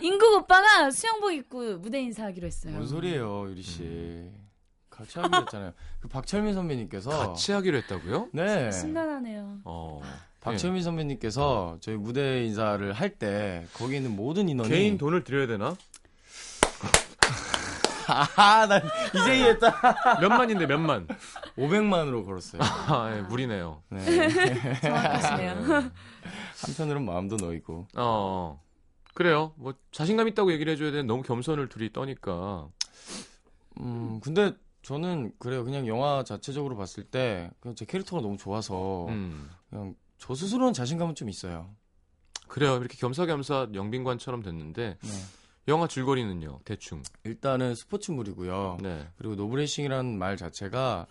인국 0.00 0.34
오빠가 0.34 0.90
수영복 0.90 1.32
입고 1.32 1.78
무대 1.78 2.00
인사하기로 2.02 2.46
했어요. 2.46 2.74
뭔 2.74 2.86
소리예요, 2.86 3.48
유리 3.50 3.62
씨. 3.62 4.30
같이 4.90 5.18
하기로 5.18 5.42
했잖아요. 5.42 5.72
그 6.00 6.08
박철민 6.08 6.54
선배님께서 6.54 7.10
같이 7.10 7.52
하기로 7.52 7.78
했다고요? 7.78 8.28
네, 8.32 8.70
신나하네요. 8.70 9.58
어. 9.64 10.00
박철민 10.40 10.82
선배님께서 10.82 11.78
저희 11.80 11.96
무대 11.96 12.44
인사를 12.44 12.92
할 12.92 13.18
때 13.18 13.66
거기 13.72 13.96
있는 13.96 14.14
모든 14.14 14.48
예. 14.48 14.52
인원이 14.52 14.68
개인 14.68 14.98
돈을 14.98 15.24
드려야 15.24 15.46
되나? 15.46 15.74
아, 18.08 18.66
난 18.66 18.82
이제 19.14 19.36
이해했다. 19.38 20.18
몇만인데 20.20 20.66
몇만. 20.66 21.06
500만으로 21.56 22.24
걸었어요. 22.24 22.62
아, 22.62 23.14
예, 23.16 23.20
무리네요. 23.22 23.82
네. 23.90 24.80
정확하시네요. 24.80 25.54
한편으로는 26.66 27.06
마음도 27.06 27.36
놓이고. 27.36 27.86
어. 27.96 28.60
그래요. 29.14 29.52
뭐 29.56 29.74
자신감 29.92 30.28
있다고 30.28 30.52
얘기를 30.52 30.72
해줘야 30.72 30.90
되는 30.90 31.06
너무 31.06 31.22
겸손을 31.22 31.68
둘이 31.68 31.92
떠니까. 31.92 32.68
음, 33.80 34.20
근데 34.22 34.52
저는 34.82 35.32
그래요. 35.38 35.64
그냥 35.64 35.86
영화 35.86 36.24
자체적으로 36.24 36.76
봤을 36.76 37.04
때 37.04 37.50
그냥 37.60 37.74
제 37.74 37.84
캐릭터가 37.84 38.20
너무 38.22 38.36
좋아서 38.36 39.06
음. 39.08 39.48
그냥 39.70 39.94
저 40.18 40.34
스스로는 40.34 40.72
자신감은 40.72 41.14
좀 41.14 41.28
있어요. 41.28 41.70
그래요. 42.48 42.76
이렇게 42.76 42.96
겸사겸사 42.96 43.68
영빈관처럼 43.74 44.42
됐는데 44.42 44.96
네. 45.00 45.08
영화 45.68 45.86
줄거리는요. 45.86 46.60
대충. 46.64 47.02
일단은 47.24 47.74
스포츠물이고요. 47.74 48.78
네. 48.82 49.08
그리고 49.16 49.34
노브레싱이라는 49.34 50.18
말 50.18 50.36
자체가 50.36 51.06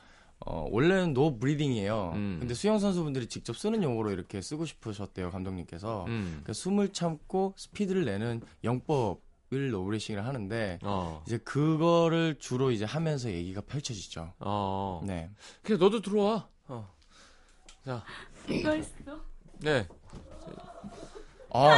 어, 0.46 0.68
원래는 0.72 1.14
no 1.14 1.38
breathing이에요. 1.40 2.12
음. 2.16 2.38
근데 2.40 2.54
수영 2.54 2.78
선수분들이 2.78 3.28
직접 3.28 3.58
쓰는 3.58 3.82
용어로 3.82 4.12
이렇게 4.12 4.42
쓰고 4.42 4.66
싶으셨대요, 4.66 5.32
감독님께서. 5.32 6.06
음. 6.06 6.28
그러니까 6.28 6.54
숨을 6.54 6.90
참고 6.92 7.54
스피드를 7.58 8.06
내는 8.06 8.42
영법 8.64 9.22
을 9.54 9.70
노브레싱을 9.70 10.26
하는데 10.26 10.80
어. 10.82 11.22
이제 11.28 11.38
그거를 11.38 12.38
주로 12.40 12.72
이제 12.72 12.86
하면서 12.86 13.30
얘기가 13.30 13.62
펼쳐지죠. 13.62 14.34
어. 14.40 15.02
네. 15.06 15.30
그래 15.62 15.78
너도 15.78 16.02
들어와. 16.02 16.48
어. 16.68 16.92
자. 17.86 18.04
이거 18.50 18.76
있어? 18.76 19.22
네. 19.60 19.88
아, 21.52 21.70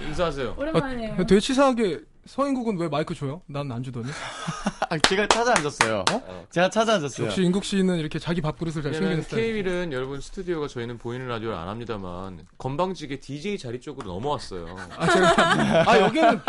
인사하세요. 0.00 0.54
오랜만이에요. 0.58 1.16
되게 1.26 1.40
치사하게 1.40 2.00
서인국은 2.26 2.78
왜 2.78 2.88
마이크 2.88 3.14
줘요? 3.14 3.42
난 3.46 3.70
안 3.72 3.82
주더니. 3.82 4.06
제가 5.08 5.26
찾아 5.26 5.54
앉았어요. 5.56 6.04
제가 6.50 6.70
찾아 6.70 6.94
앉았어요. 6.94 7.26
역시 7.26 7.42
인국 7.42 7.64
씨는 7.64 7.98
이렇게 7.98 8.18
자기 8.18 8.40
밥그릇을 8.40 8.82
잘 8.82 8.92
챙기는 8.92 9.22
스타일. 9.22 9.62
K윌은 9.64 9.92
여러분 9.92 10.20
스튜디오가 10.20 10.68
저희는 10.68 10.98
보이는 10.98 11.26
라디오를 11.26 11.56
안 11.56 11.68
합니다만 11.68 12.46
건방지게 12.58 13.18
DJ 13.20 13.58
자리 13.58 13.80
쪽으로 13.80 14.12
넘어왔어요. 14.12 14.76
아, 14.96 15.06
제가, 15.08 15.90
아, 15.90 15.98
여기는 16.00 16.40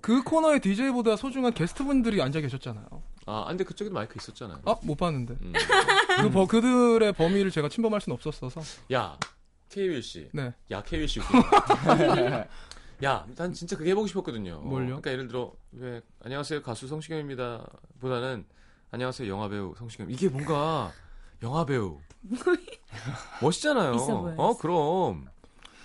그 0.00 0.22
코너의 0.22 0.60
DJ보다 0.60 1.16
소중한 1.16 1.52
게스트분들이 1.52 2.22
앉아 2.22 2.40
계셨잖아요. 2.40 2.86
아, 3.26 3.44
근데 3.48 3.64
그쪽에도 3.64 3.92
마이크 3.94 4.14
있었잖아요. 4.18 4.58
아, 4.66 4.76
못 4.82 4.94
봤는데. 4.96 5.34
음. 5.42 5.52
그 6.20 6.30
버, 6.30 6.46
그들의 6.46 7.12
범위를 7.14 7.50
제가 7.50 7.68
침범할 7.68 8.00
수는 8.00 8.14
없었어서. 8.14 8.60
야, 8.92 9.16
케이윌 9.78 10.02
씨. 10.02 10.28
네. 10.32 10.52
야, 10.72 10.82
케이윌 10.82 11.06
씨. 11.06 11.20
야, 13.04 13.24
난 13.36 13.52
진짜 13.52 13.76
그게 13.76 13.90
해보고 13.90 14.08
싶었거든요. 14.08 14.58
뭘요? 14.62 14.86
그러니까 14.86 15.12
예를 15.12 15.28
들어, 15.28 15.52
왜, 15.70 16.02
안녕하세요, 16.24 16.62
가수 16.62 16.88
성시경입니다. 16.88 17.64
보다는, 18.00 18.44
안녕하세요, 18.90 19.30
영화배우 19.30 19.76
성시경. 19.78 20.10
이게 20.10 20.28
뭔가, 20.28 20.90
영화배우. 21.44 22.00
멋있잖아요. 23.40 23.92
어, 24.36 24.56
그럼. 24.58 25.26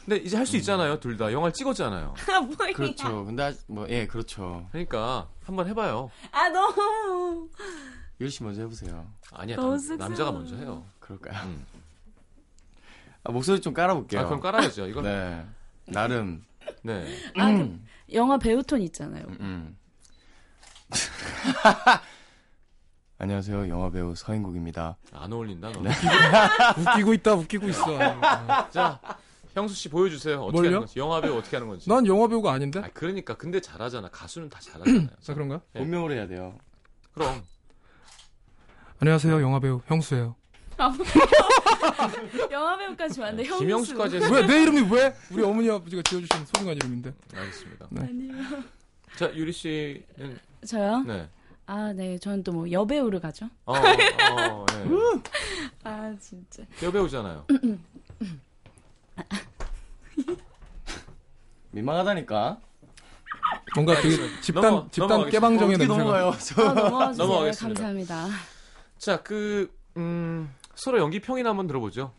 근데 0.06 0.18
이제 0.24 0.38
할 0.38 0.48
수 0.48 0.58
있잖아요, 0.58 1.00
둘 1.00 1.16
다. 1.18 1.32
영화를 1.32 1.54
찍었잖아요. 1.54 2.16
아, 2.34 2.42
뭐야. 2.42 2.74
그렇죠. 2.74 3.26
근데 3.26 3.54
뭐 3.68 3.88
예, 3.90 4.08
그렇죠. 4.08 4.68
그러니까, 4.72 5.30
한번 5.44 5.68
해봐요. 5.68 6.10
아, 6.32 6.50
너무. 6.50 7.48
유리 8.20 8.32
씨 8.32 8.42
먼저 8.42 8.62
해보세요. 8.62 9.08
아니야, 9.32 9.56
너무 9.56 9.78
남. 9.90 9.98
남자가 10.00 10.32
먼저 10.32 10.56
해요. 10.56 10.84
그럴까요? 11.00 11.44
음. 11.46 11.64
아, 13.24 13.32
목소리 13.32 13.62
좀 13.62 13.74
깔아볼게요. 13.74 14.22
아, 14.22 14.26
그럼 14.26 14.40
깔아야죠. 14.40 14.88
이건. 14.88 15.04
네. 15.04 15.46
네. 15.86 15.94
나름. 15.94 16.44
아, 17.38 17.46
그 17.48 17.52
음. 17.52 17.86
영화 18.12 18.38
배우 18.38 18.62
톤 18.64 18.82
있잖아요. 18.82 19.26
음. 19.40 19.78
안녕하세요. 23.18 23.70
영화 23.70 23.90
배우 23.90 24.14
서인국입니다. 24.16 24.98
안 25.14 25.32
어울린다, 25.32 25.72
너. 25.72 25.80
웃기고 26.92 27.14
있다, 27.14 27.34
웃기고 27.36 27.70
있어. 27.70 27.98
아, 28.02 28.70
자, 28.70 29.00
형수 29.54 29.74
씨 29.76 29.88
보여주세요. 29.90 30.42
어떻게 30.42 30.58
뭘요? 30.58 30.68
하는 30.68 30.80
건지. 30.80 31.00
영화 31.00 31.22
배우 31.22 31.38
어떻게 31.38 31.56
하는 31.56 31.70
건지. 31.70 31.88
난 31.88 32.06
영화 32.06 32.28
배우가 32.28 32.52
아닌데? 32.52 32.82
아, 32.84 32.90
그러니까. 32.94 33.36
근데 33.36 33.62
잘하잖아. 33.62 34.10
가수는 34.10 34.50
다 34.50 34.60
잘하잖아요. 34.60 35.08
자, 35.22 35.34
그런가? 35.34 35.62
네. 35.72 35.80
본명으로 35.80 36.14
해야 36.14 36.28
돼요. 36.28 36.58
그럼. 37.14 37.42
안녕하세요, 39.00 39.42
영화 39.42 39.60
배우 39.62 39.82
형수예요. 39.86 40.36
영화 42.52 42.78
배우까지 42.78 43.22
왔는데 43.22 43.44
형수. 43.50 43.64
김영수까지. 43.64 44.18
왜 44.32 44.46
내 44.48 44.62
이름이 44.64 44.82
왜? 44.92 45.16
우리 45.32 45.44
어머니 45.44 45.70
아버지가 45.70 46.02
지어주신 46.04 46.46
소중한 46.46 46.76
이름인데. 46.76 47.14
알겠습니다. 47.36 47.88
네. 47.90 48.02
아니요. 48.02 48.34
자, 49.16 49.34
유리 49.36 49.52
씨는. 49.52 50.38
저요? 50.66 51.00
네. 51.06 51.28
아, 51.66 51.94
네. 51.94 52.18
저는 52.20 52.44
또 52.44 52.52
뭐 52.52 52.70
여배우를 52.72 53.20
가죠. 53.20 53.50
어, 53.66 53.74
어, 53.74 54.66
네. 54.68 54.86
아, 55.84 56.14
진짜. 56.20 56.64
여배우잖아요. 56.82 57.46
민망하다니까. 61.72 62.60
뭔가 63.76 63.96
되게 64.02 64.18
집단 64.42 64.64
넘어- 64.64 64.92
집단. 64.92 65.30
깨방정의 65.30 65.78
냄새가. 65.78 65.98
넘어가요? 65.98 66.28
아, 66.30 66.38
저. 66.38 66.74
넘어가겠습니다. 66.74 67.58
감사합니다. 67.82 68.28
자, 69.00 69.22
그, 69.24 69.74
음, 69.98 70.50
서로 70.76 71.00
연기 71.00 71.20
평이나 71.20 71.50
한번 71.50 71.68
들어보죠. 71.68 72.14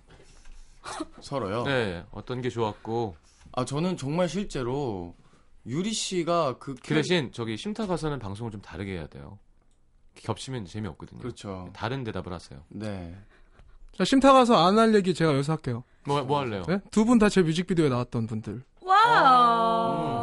서로요. 1.20 1.64
네. 1.64 2.04
어떤 2.10 2.40
게 2.42 2.50
좋았고. 2.50 3.16
아 3.52 3.64
저는 3.64 3.96
정말 3.96 4.28
실제로 4.28 5.14
유리 5.66 5.92
씨가 5.92 6.58
그 6.58 6.74
그 6.74 6.94
대신, 6.94 7.30
저기, 7.32 7.56
심타 7.56 7.86
가서는 7.86 8.18
방송을 8.18 8.52
좀 8.52 8.60
다르게 8.60 8.92
해야 8.92 9.06
돼요. 9.06 9.38
겹치면 10.16 10.66
재미없거든요. 10.66 11.20
그렇죠. 11.20 11.68
다른 11.72 12.04
대답을 12.04 12.32
하세요. 12.32 12.62
네. 12.68 13.16
자, 13.96 14.04
심타 14.04 14.32
가서 14.32 14.56
안 14.66 14.78
할 14.78 14.94
얘기 14.94 15.14
제가 15.14 15.32
여기서 15.32 15.52
할게요. 15.52 15.84
뭐, 16.04 16.22
뭐 16.22 16.40
할래요? 16.40 16.62
네? 16.68 16.80
두분 16.90 17.18
다 17.18 17.28
제 17.28 17.40
뮤직비디오에 17.42 17.88
나왔던 17.88 18.26
분들. 18.26 18.62
와. 18.82 20.13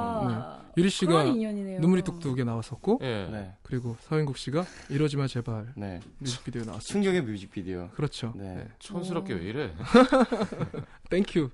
유리 0.78 0.90
씨가. 0.90 1.24
눈물이 1.26 2.02
뚝뚝에 2.04 2.44
나왔었고, 2.44 3.00
예. 3.02 3.28
네. 3.32 3.54
그리고 3.64 3.98
서인국 4.02 4.38
씨가 4.38 4.66
이러지 4.90 5.18
마 5.18 5.28
제발 5.28 5.74
네. 5.76 6.00
뮤직비디오에 6.20 6.64
나왔어요. 6.66 6.88
충격의 6.88 7.22
뮤직비디오. 7.24 7.90
그렇죠. 7.90 8.34
네. 8.36 8.56
네. 8.56 8.68
촌스럽게 8.80 9.34
왜 9.34 9.44
이래? 9.44 9.74
Thank 11.10 11.32
you. 11.32 11.50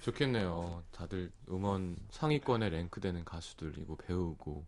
좋겠네요. 0.00 0.82
다들 0.90 1.30
음원 1.48 1.96
상위권에 2.10 2.70
랭크되는 2.70 3.24
가수들이고 3.24 3.96
배우고. 3.96 4.64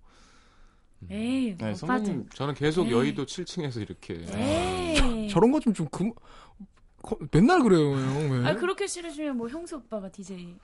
음. 1.02 1.08
에이, 1.10 1.56
네, 1.58 1.74
선배님 1.74 2.28
저는 2.30 2.54
계속 2.54 2.86
에이. 2.86 2.92
여의도 2.92 3.26
7층에서 3.26 3.80
이렇게. 3.80 4.24
에이. 4.32 5.28
저런 5.28 5.50
거 5.50 5.58
좀좀 5.60 5.88
금... 5.90 6.12
거- 7.02 7.18
맨날 7.32 7.62
그래요, 7.62 7.92
형. 7.94 8.30
왜? 8.30 8.48
아, 8.48 8.54
그렇게 8.54 8.86
싫으시면 8.86 9.36
뭐 9.36 9.48
형수 9.48 9.76
오빠가 9.76 10.08
DJ. 10.08 10.56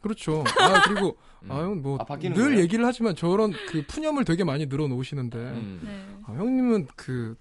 그렇죠. 0.00 0.44
아, 0.60 0.82
그리고 0.86 1.16
음. 1.42 1.50
아, 1.52 1.58
형 1.60 1.82
뭐 1.82 1.98
아, 2.00 2.04
늘 2.18 2.32
거예요? 2.34 2.60
얘기를 2.60 2.84
하지만 2.84 3.14
저런 3.16 3.52
그 3.68 3.84
푸념을 3.86 4.24
되게 4.24 4.44
많이 4.44 4.66
늘어놓으시는데 4.66 5.38
음. 5.38 5.80
네. 5.84 6.06
아, 6.26 6.32
형님은 6.32 6.86
그 6.96 7.36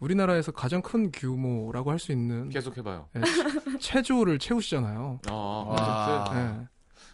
우리나라에서 0.00 0.52
가장 0.52 0.82
큰 0.82 1.10
규모라고 1.10 1.90
할 1.90 1.98
수 1.98 2.12
있는 2.12 2.48
계속 2.50 2.76
해봐요. 2.76 3.08
예, 3.16 3.78
체조를 3.78 4.38
채우시잖아요. 4.38 5.20
아. 5.28 6.66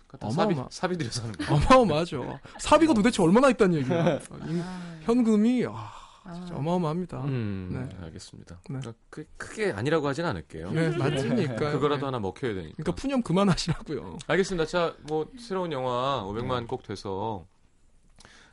그거 0.07 0.19
다 0.19 0.31
사비, 0.31 0.53
어마어마. 0.55 0.69
사비 0.71 0.99
들여서 0.99 1.23
하는 1.23 1.33
거. 1.37 1.55
어마어마하죠. 1.55 2.39
사비가 2.59 2.93
도대체 2.93 3.23
얼마나 3.23 3.49
있다는 3.51 3.79
얘기야. 3.79 4.19
임- 4.49 4.61
아, 4.63 4.81
현금이 5.03 5.65
아, 5.69 5.91
아. 6.25 6.35
진짜 6.35 6.55
어마어마합니다. 6.57 7.25
음, 7.25 7.89
네. 7.91 8.05
알겠습니다. 8.05 8.61
네. 8.71 8.81
그, 9.11 9.25
크게 9.37 9.73
아니라고 9.73 10.07
하진 10.07 10.25
않을게요. 10.25 10.71
네, 10.71 10.97
맞으니까. 10.97 11.73
그거라도 11.73 12.07
하나 12.07 12.19
먹혀야 12.19 12.55
되니까. 12.55 12.75
그러니까 12.77 12.95
푸념 12.95 13.23
그만하시라고요. 13.23 14.19
알겠습니다. 14.27 14.67
자, 14.67 14.95
뭐 15.03 15.29
새로운 15.39 15.73
영화 15.73 16.23
500만 16.25 16.69
꼭 16.69 16.83
돼서 16.83 17.47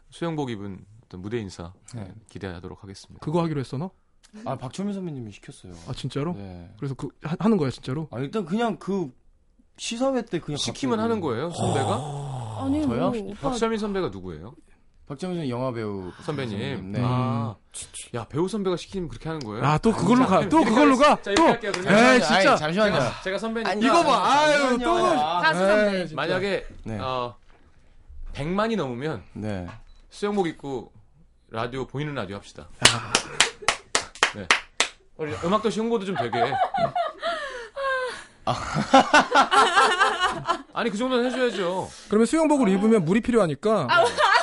수영복 0.09 0.49
입은 0.49 0.83
어떤 1.05 1.21
무대 1.21 1.39
인사 1.39 1.73
네. 1.95 2.13
기대하도록 2.29 2.83
하겠습니다. 2.83 3.23
그거 3.23 3.41
하기로 3.43 3.59
했어 3.59 3.77
너? 3.77 3.91
아 4.45 4.55
박철민 4.55 4.93
선배님이 4.93 5.31
시켰어요. 5.31 5.73
아 5.87 5.93
진짜로? 5.93 6.33
네. 6.33 6.71
그래서 6.77 6.93
그 6.93 7.09
하, 7.23 7.35
하는 7.39 7.57
거야 7.57 7.71
진짜로? 7.71 8.07
아 8.11 8.19
일단 8.19 8.45
그냥 8.45 8.77
그 8.77 9.11
시사회 9.77 10.23
때 10.23 10.39
그냥 10.39 10.57
시키면 10.57 10.97
갑자기 10.97 11.09
하는 11.09 11.21
거예요, 11.21 11.49
선배가? 11.51 12.59
아니, 12.61 12.85
뭐, 12.85 12.95
저요? 12.95 13.23
오빠. 13.25 13.49
박철민 13.49 13.79
선배가 13.79 14.09
누구예요? 14.09 14.53
박철민 15.09 15.39
선배 15.39 15.49
영화 15.49 15.71
배우 15.73 16.11
선배님. 16.23 16.91
네. 16.91 17.01
아, 17.03 17.55
야 18.13 18.25
배우 18.29 18.47
선배가 18.47 18.77
시키면 18.77 19.09
그렇게 19.09 19.27
하는 19.27 19.39
거예요? 19.43 19.65
아 19.65 19.79
또 19.79 19.91
그걸로 19.91 20.27
가. 20.27 20.47
또 20.47 20.63
그걸로 20.63 20.95
가. 20.97 21.15
자, 21.21 21.33
또. 21.35 21.49
이렇게 21.49 21.67
할게요. 21.67 21.71
그러면. 21.73 21.93
에이 21.97 22.05
아니, 22.05 22.21
진짜. 22.23 22.55
잠시만요. 22.55 22.93
제가, 22.93 23.21
제가 23.23 23.37
선배니까. 23.39 23.73
이거 23.73 24.03
봐. 24.03 24.23
아유 24.31 24.77
또. 24.77 24.93
가수 24.93 25.59
선배. 25.65 25.91
에이, 26.01 26.07
진짜. 26.09 26.15
만약에 26.15 26.65
네. 26.83 26.99
어, 26.99 27.35
100만이 28.33 28.75
넘으면 28.75 29.23
네. 29.33 29.67
수영복 30.11 30.45
입고 30.47 30.91
라디오 31.49 31.87
보이는 31.87 32.13
라디오 32.13 32.35
합시다. 32.35 32.67
네. 34.35 34.47
우리 35.17 35.33
음악도시 35.43 35.79
홍보도 35.79 36.05
좀 36.05 36.15
되게. 36.15 36.53
아니 40.73 40.89
그 40.91 40.97
정도는 40.97 41.25
해줘야죠. 41.25 41.89
그러면 42.07 42.25
수영복을 42.27 42.69
입으면 42.69 43.03
물이 43.05 43.21
필요하니까 43.21 43.87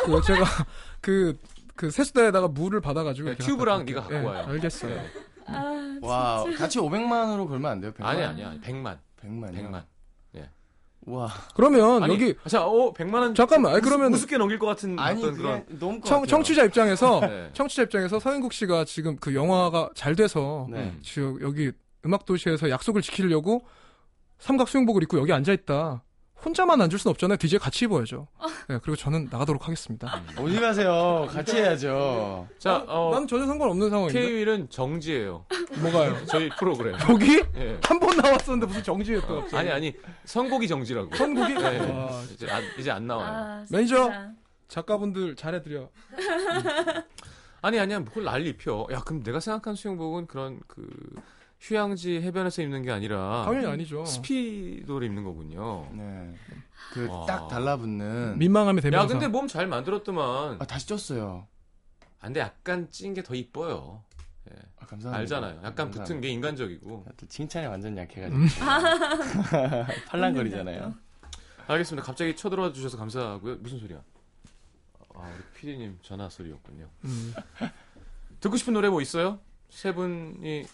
그 0.07 0.23
제가 0.23 0.45
그, 1.01 1.39
그 1.75 1.91
세수대에다가 1.91 2.49
물을 2.49 2.81
받아가지고 2.81 3.31
네, 3.31 3.37
튜브랑 3.37 3.85
네가. 3.85 4.03
갖고 4.03 4.27
와요. 4.29 4.45
예, 4.49 4.53
알겠어요. 4.53 4.95
네. 4.95 5.07
아, 5.47 5.99
와 6.03 6.45
같이 6.57 6.79
500만으로 6.79 7.49
걸면 7.49 7.71
안 7.71 7.81
돼요? 7.81 7.93
100만? 7.93 8.05
아니 8.05 8.23
아니야. 8.23 8.55
100만. 8.63 8.99
100만이요. 9.23 9.55
100만. 9.55 9.85
와. 11.09 11.29
그러면 11.55 12.03
아니, 12.03 12.15
여기 12.15 12.35
자, 12.49 12.67
어, 12.67 12.93
100만 12.93 13.15
원. 13.15 13.33
잠깐만, 13.33 13.75
아니, 13.75 13.81
그러면- 13.81 14.13
우습게 14.13 14.39
넘길 14.39 14.59
것 14.59 14.67
같은 14.67 14.99
아니 14.99 15.23
어떤 15.23 15.37
그런. 15.37 15.65
너무 15.79 16.01
것 16.01 16.09
청, 16.09 16.17
같아요. 16.19 16.27
청취자 16.27 16.65
입장에서 16.65 17.21
네. 17.25 17.49
청취자 17.53 17.85
입장에서 17.85 18.19
서인국 18.19 18.53
씨가 18.53 18.85
지금 18.87 19.15
그 19.21 19.33
영화가 19.33 19.91
잘 19.95 20.17
돼서 20.17 20.67
네. 20.69 20.93
지금 21.03 21.41
여기 21.43 21.71
음악 22.05 22.25
도시에서 22.25 22.71
약속을 22.71 23.03
지키려고 23.03 23.65
삼각 24.41 24.67
수영복을 24.69 25.05
입고 25.05 25.21
여기 25.21 25.33
앉아 25.33 25.53
있다. 25.53 26.03
혼자만 26.47 26.81
앉을 26.81 26.97
순 26.97 27.11
없잖아요. 27.11 27.37
DJ 27.39 27.59
같이 27.59 27.87
입어야죠. 27.87 28.29
네, 28.69 28.79
그리고 28.81 28.95
저는 28.95 29.29
나가도록 29.33 29.65
하겠습니다. 29.65 30.23
어디 30.39 30.61
가세요? 30.61 31.27
같이 31.29 31.57
해야죠. 31.57 32.47
자, 32.59 32.85
어, 32.87 33.11
나는 33.13 33.27
전혀 33.27 33.47
상관없는 33.47 33.91
상황인데. 33.91 34.21
K1은 34.21 34.71
정지예요. 34.71 35.45
뭐가요? 35.81 36.17
저희 36.31 36.49
프로그램. 36.51 36.97
여기 37.11 37.43
예. 37.57 37.79
한 37.83 37.99
번 37.99 38.17
나왔었는데 38.17 38.67
무슨 38.67 38.83
정지에 38.85 39.21
또 39.23 39.41
갑자기. 39.41 39.57
아니 39.57 39.71
아니 39.71 39.95
선곡이 40.25 40.69
정지라고. 40.69 41.17
선곡이? 41.17 41.55
네. 41.55 41.79
와, 41.93 42.23
이제 42.33 42.49
안, 42.49 42.63
이제 42.79 42.91
안 42.93 43.07
나와요. 43.09 43.29
아, 43.29 43.65
매니저. 43.69 44.13
작가분들 44.69 45.35
잘해드려. 45.35 45.89
아니 47.63 47.81
아니야 47.81 47.99
그걸 48.05 48.23
난리 48.25 48.51
입혀. 48.51 48.87
야 48.93 49.01
그럼 49.01 49.23
내가 49.25 49.41
생각한 49.41 49.75
수영복은 49.75 50.29
그런 50.29 50.61
그 50.69 50.87
휴양지 51.61 52.21
해변에서 52.21 52.63
입는 52.63 52.83
게 52.83 52.91
아니라 52.91 53.45
당연히 53.45 53.67
아니죠. 53.67 54.05
스피도를 54.05 55.07
입는 55.09 55.25
거군요. 55.25 55.89
네. 55.93 56.35
그 56.93 57.09
와. 57.09 57.27
딱 57.27 57.49
달라붙는. 57.49 58.39
민망함의 58.39 58.83
대명사. 58.83 59.05
야 59.05 59.09
근데 59.09 59.27
몸 59.29 59.49
잘 59.49 59.67
만들었더만. 59.67 60.57
아 60.61 60.65
다시 60.67 60.87
쪘어요. 60.87 61.47
안 62.21 62.33
돼 62.33 62.41
약간 62.41 62.89
찐 62.91 63.15
게 63.15 63.23
더 63.23 63.35
이뻐요. 63.35 64.03
예. 64.51 64.57
아, 64.79 64.87
감사합니다. 64.87 65.19
알잖아요. 65.19 65.55
약간 65.59 65.75
감사합니다. 65.75 66.05
붙은 66.05 66.21
게 66.21 66.29
인간적이고. 66.29 67.05
아, 67.09 67.13
또 67.17 67.27
칭찬이 67.27 67.67
완전 67.67 67.97
약해가지고 67.97 68.39
음. 68.39 68.47
팔랑거리잖아요. 70.09 70.95
알겠습니다. 71.67 72.07
갑자기 72.07 72.37
쳐들어와 72.37 72.73
주셔서 72.73 72.97
감사하고요. 72.97 73.57
무슨 73.57 73.79
소리야? 73.81 74.01
아 75.15 75.33
우리 75.35 75.43
피디님 75.61 75.99
전화 76.03 76.29
소리였군요. 76.29 76.89
음. 77.05 77.35
듣고 78.41 78.57
싶은 78.57 78.75
노래 78.75 78.89
뭐 78.89 79.01
있어요? 79.01 79.41
세 79.71 79.93
분이 79.93 80.65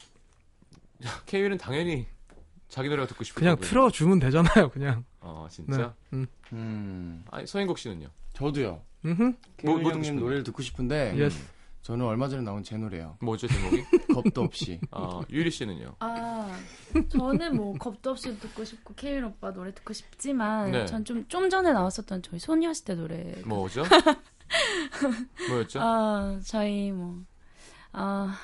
케이윌은 1.27 1.59
당연히 1.59 2.07
자기 2.69 2.89
노래가 2.89 3.07
듣고 3.09 3.25
싶을 3.25 3.41
그냥. 3.41 3.57
틀어주면 3.59 4.19
되잖아요, 4.21 4.71
그냥. 4.71 5.05
어 5.21 5.47
진짜. 5.51 5.95
네. 6.11 6.17
음. 6.19 6.27
음, 6.53 7.25
아니 7.31 7.47
서인국 7.47 7.79
씨는요? 7.79 8.09
저도요. 8.35 8.81
음흠. 9.05 9.23
뭐- 9.23 9.35
케이윌 9.57 9.83
뭐 9.83 9.93
듣고 9.93 10.05
형님? 10.05 10.17
노래를 10.21 10.43
듣고 10.45 10.63
싶은데 10.63 11.15
yes. 11.17 11.45
저는 11.83 12.07
얼마 12.07 12.29
전에 12.29 12.43
나온 12.43 12.63
제 12.63 12.77
노래요. 12.77 13.17
뭐죠 13.21 13.49
제목이? 13.49 13.83
겁도 14.15 14.43
없이. 14.43 14.81
아 14.93 15.21
유리 15.31 15.51
씨는요? 15.51 15.97
아, 15.99 16.57
저는 17.09 17.57
뭐 17.57 17.75
겁도 17.75 18.11
없이 18.11 18.39
듣고 18.39 18.65
싶고 18.65 18.95
케일 18.95 19.25
오빠 19.25 19.53
노래 19.53 19.75
듣고 19.75 19.93
싶지만 19.93 20.71
네. 20.71 20.87
전좀좀 20.87 21.51
전에 21.51 21.73
나왔었던 21.73 22.23
저희 22.23 22.39
소녀시대 22.39 22.95
노래. 22.95 23.35
뭐죠? 23.45 23.83
뭐였죠? 25.49 25.81
아, 25.83 26.39
저희 26.45 26.93
뭐 26.93 27.21
아, 27.93 28.39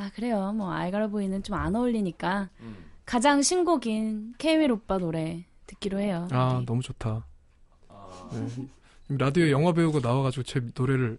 아 0.00 0.10
그래요. 0.14 0.52
뭐 0.54 0.72
알가라 0.72 1.08
보이는 1.08 1.42
좀 1.42 1.56
안 1.60 1.76
어울리니까 1.76 2.48
음. 2.60 2.76
가장 3.04 3.42
신곡인 3.42 4.34
케일 4.38 4.72
오빠 4.72 4.96
노래 4.98 5.44
듣기로 5.66 5.98
해요. 6.00 6.26
아, 6.30 6.56
네. 6.60 6.64
너무 6.64 6.80
좋다. 6.80 7.26
아, 7.88 8.28
네. 8.32 8.66
라디오에 9.18 9.50
영화 9.50 9.72
배우가 9.72 9.98
나와가지고 10.00 10.44
제 10.44 10.60
노래를 10.74 11.18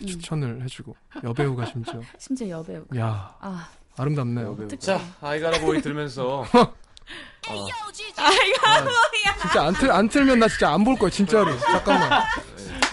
음. 0.00 0.06
추천을 0.06 0.62
해주고 0.62 0.96
여배우가 1.24 1.66
심지어 1.66 2.00
심지어 2.18 2.48
여배우. 2.48 2.86
야 2.96 3.36
아, 3.40 3.68
아름답네요. 3.98 4.52
어떡해. 4.52 4.78
자 4.78 4.98
아이가라 5.20 5.60
보이 5.60 5.82
들으면서 5.82 6.44
어, 7.48 7.66
진짜 7.92 9.62
안, 9.66 9.74
틀, 9.74 9.90
안 9.92 10.08
틀면 10.08 10.38
나 10.40 10.48
진짜 10.48 10.72
안 10.72 10.82
볼 10.84 10.96
거야 10.98 11.10
진짜로. 11.10 11.56
잠깐만. 11.60 12.10
야 12.10 12.26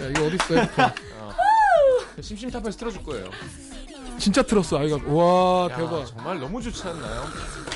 이거 0.10 0.26
어디 0.26 0.36
있어? 0.36 0.56
핸드폰. 0.56 0.92
심심타파에서 2.22 2.78
틀어줄 2.78 3.04
거예요. 3.04 3.30
진짜 4.18 4.42
틀었어 4.42 4.80
아이가. 4.80 4.98
와 5.08 5.68
야, 5.72 5.76
대박. 5.76 6.06
정말 6.06 6.40
너무 6.40 6.62
좋지 6.62 6.84
않나요? 6.88 7.26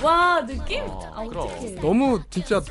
와 0.02 0.46
느낌? 0.46 0.84
어, 0.88 1.12
아 1.16 1.24
그럼. 1.28 1.48
어떡해. 1.48 1.72
너무 1.82 2.22
진짜 2.30 2.62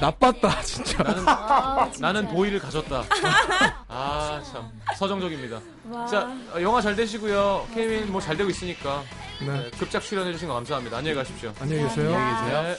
나빴다 0.00 0.60
진짜. 0.62 1.02
나는 1.02 1.28
아, 1.28 1.90
진짜. 1.92 2.06
나는 2.12 2.28
보이를 2.28 2.58
가졌다. 2.58 3.04
아 3.88 4.42
참 4.50 4.68
서정적입니다. 4.96 5.60
와. 5.90 6.06
자 6.06 6.28
어, 6.54 6.60
영화 6.60 6.80
잘 6.80 6.96
되시고요. 6.96 7.66
케이민 7.74 8.10
뭐잘 8.12 8.36
되고 8.36 8.48
있으니까 8.50 9.02
네. 9.40 9.46
네, 9.46 9.70
급작 9.78 10.02
출연해 10.02 10.32
주신 10.32 10.48
거 10.48 10.54
감사합니다. 10.54 10.96
안녕히 10.98 11.16
가십시오. 11.16 11.52
안녕히 11.60 11.82
계세요. 11.84 12.10
네. 12.12 12.76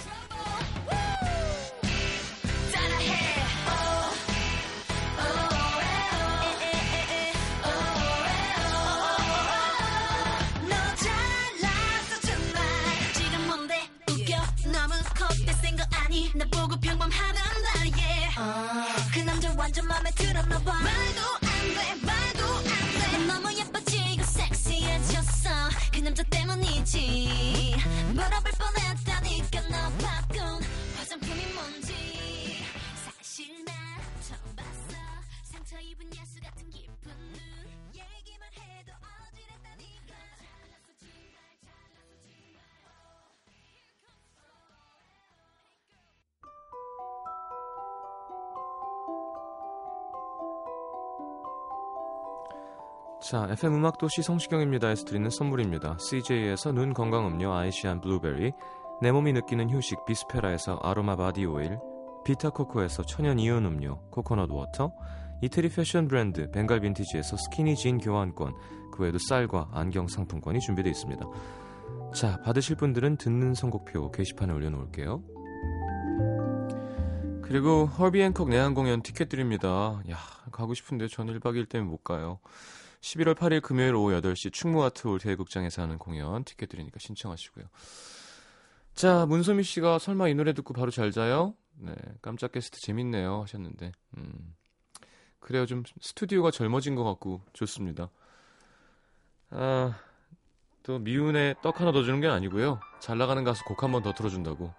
아니 16.73 16.79
나 16.79 16.79
보고 16.79 16.79
평범하단 16.79 17.43
말이야 17.75 18.33
그 19.13 19.19
남자 19.19 19.53
완전 19.55 19.87
맘에 19.87 20.09
들었나 20.11 20.57
봐. 20.59 20.73
말도 20.73 21.21
안돼 21.41 22.05
말도 22.05 22.45
안돼. 22.57 23.27
너무 23.27 23.53
예뻐지고 23.53 24.23
섹시해졌어. 24.23 25.49
그 25.93 25.99
남자 25.99 26.23
때문이지. 26.23 27.75
물어볼 28.13 28.51
뻔했 28.57 28.82
자, 53.33 53.47
FM 53.49 53.73
음악 53.73 53.97
도시 53.97 54.21
성시경입니다에서 54.21 55.05
드리는 55.05 55.27
선물입니다. 55.27 55.97
CJ에서 55.97 56.71
눈 56.71 56.93
건강 56.93 57.25
음료 57.25 57.51
아이시안 57.51 57.99
블루베리, 57.99 58.51
내 59.01 59.11
몸이 59.11 59.33
느끼는 59.33 59.71
휴식 59.71 60.05
비스페라에서 60.05 60.79
아로마 60.83 61.15
바디 61.15 61.43
오일, 61.45 61.79
비타코코에서 62.25 63.01
천연 63.07 63.39
이온 63.39 63.65
음료 63.65 63.97
코코넛 64.11 64.51
워터, 64.51 64.93
이태리 65.41 65.69
패션 65.69 66.07
브랜드 66.07 66.51
벵갈 66.51 66.79
빈티지에서 66.81 67.35
스키니 67.37 67.75
진 67.75 67.97
교환권, 67.97 68.53
그 68.91 69.01
외에도 69.01 69.17
쌀과 69.17 69.69
안경 69.71 70.07
상품권이 70.07 70.59
준비되어 70.59 70.91
있습니다. 70.91 71.25
자, 72.13 72.39
받으실 72.43 72.75
분들은 72.75 73.17
듣는 73.17 73.55
선곡표 73.55 74.11
게시판에 74.11 74.53
올려놓을게요. 74.53 75.23
그리고 77.41 77.87
허비 77.87 78.21
행콕 78.21 78.49
내한 78.49 78.75
공연 78.75 79.01
티켓 79.01 79.27
드립니다. 79.27 80.03
야, 80.11 80.17
가고 80.51 80.75
싶은데 80.75 81.07
전 81.07 81.25
1박 81.25 81.55
2일 81.55 81.67
때문에 81.67 81.89
못 81.89 82.03
가요. 82.03 82.37
11월 83.03 83.35
8일 83.35 83.61
금요일 83.61 83.95
오후 83.95 84.13
8시 84.21 84.53
충무아트홀 84.53 85.19
대극장에서 85.19 85.81
하는 85.81 85.97
공연 85.97 86.43
티켓 86.45 86.67
드리니까 86.69 86.97
신청하시고요. 86.99 87.65
자, 88.95 89.25
문소미 89.25 89.63
씨가 89.63 89.99
설마 89.99 90.29
이 90.29 90.35
노래 90.35 90.53
듣고 90.53 90.73
바로 90.73 90.89
잘 90.89 91.11
자요? 91.11 91.53
네, 91.75 91.93
깜짝 92.21 92.51
게스트 92.51 92.79
재밌네요 92.79 93.41
하셨는데, 93.41 93.91
음, 94.17 94.55
그래요 95.39 95.65
좀 95.65 95.83
스튜디오가 95.99 96.49
젊어진 96.51 96.95
것 96.95 97.03
같고 97.03 97.41
좋습니다. 97.51 98.09
아, 99.49 99.95
또 100.83 100.99
미운에 100.99 101.55
떡 101.61 101.81
하나 101.81 101.91
더 101.91 102.03
주는 102.03 102.21
게 102.21 102.27
아니고요. 102.27 102.79
잘 103.01 103.17
나가는 103.17 103.43
가수 103.43 103.63
곡 103.65 103.83
한 103.83 103.91
번 103.91 104.01
더 104.03 104.13
틀어준다고. 104.13 104.73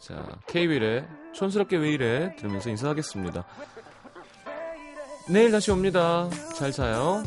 자, 0.00 0.26
K-윌의 0.48 1.06
촌스럽게 1.34 1.76
왜 1.76 1.92
이래 1.92 2.34
들으면서 2.36 2.70
인사하겠습니다. 2.70 3.46
내일 5.28 5.50
다시 5.50 5.70
옵니다. 5.70 6.28
잘 6.56 6.70
자요. 6.70 7.22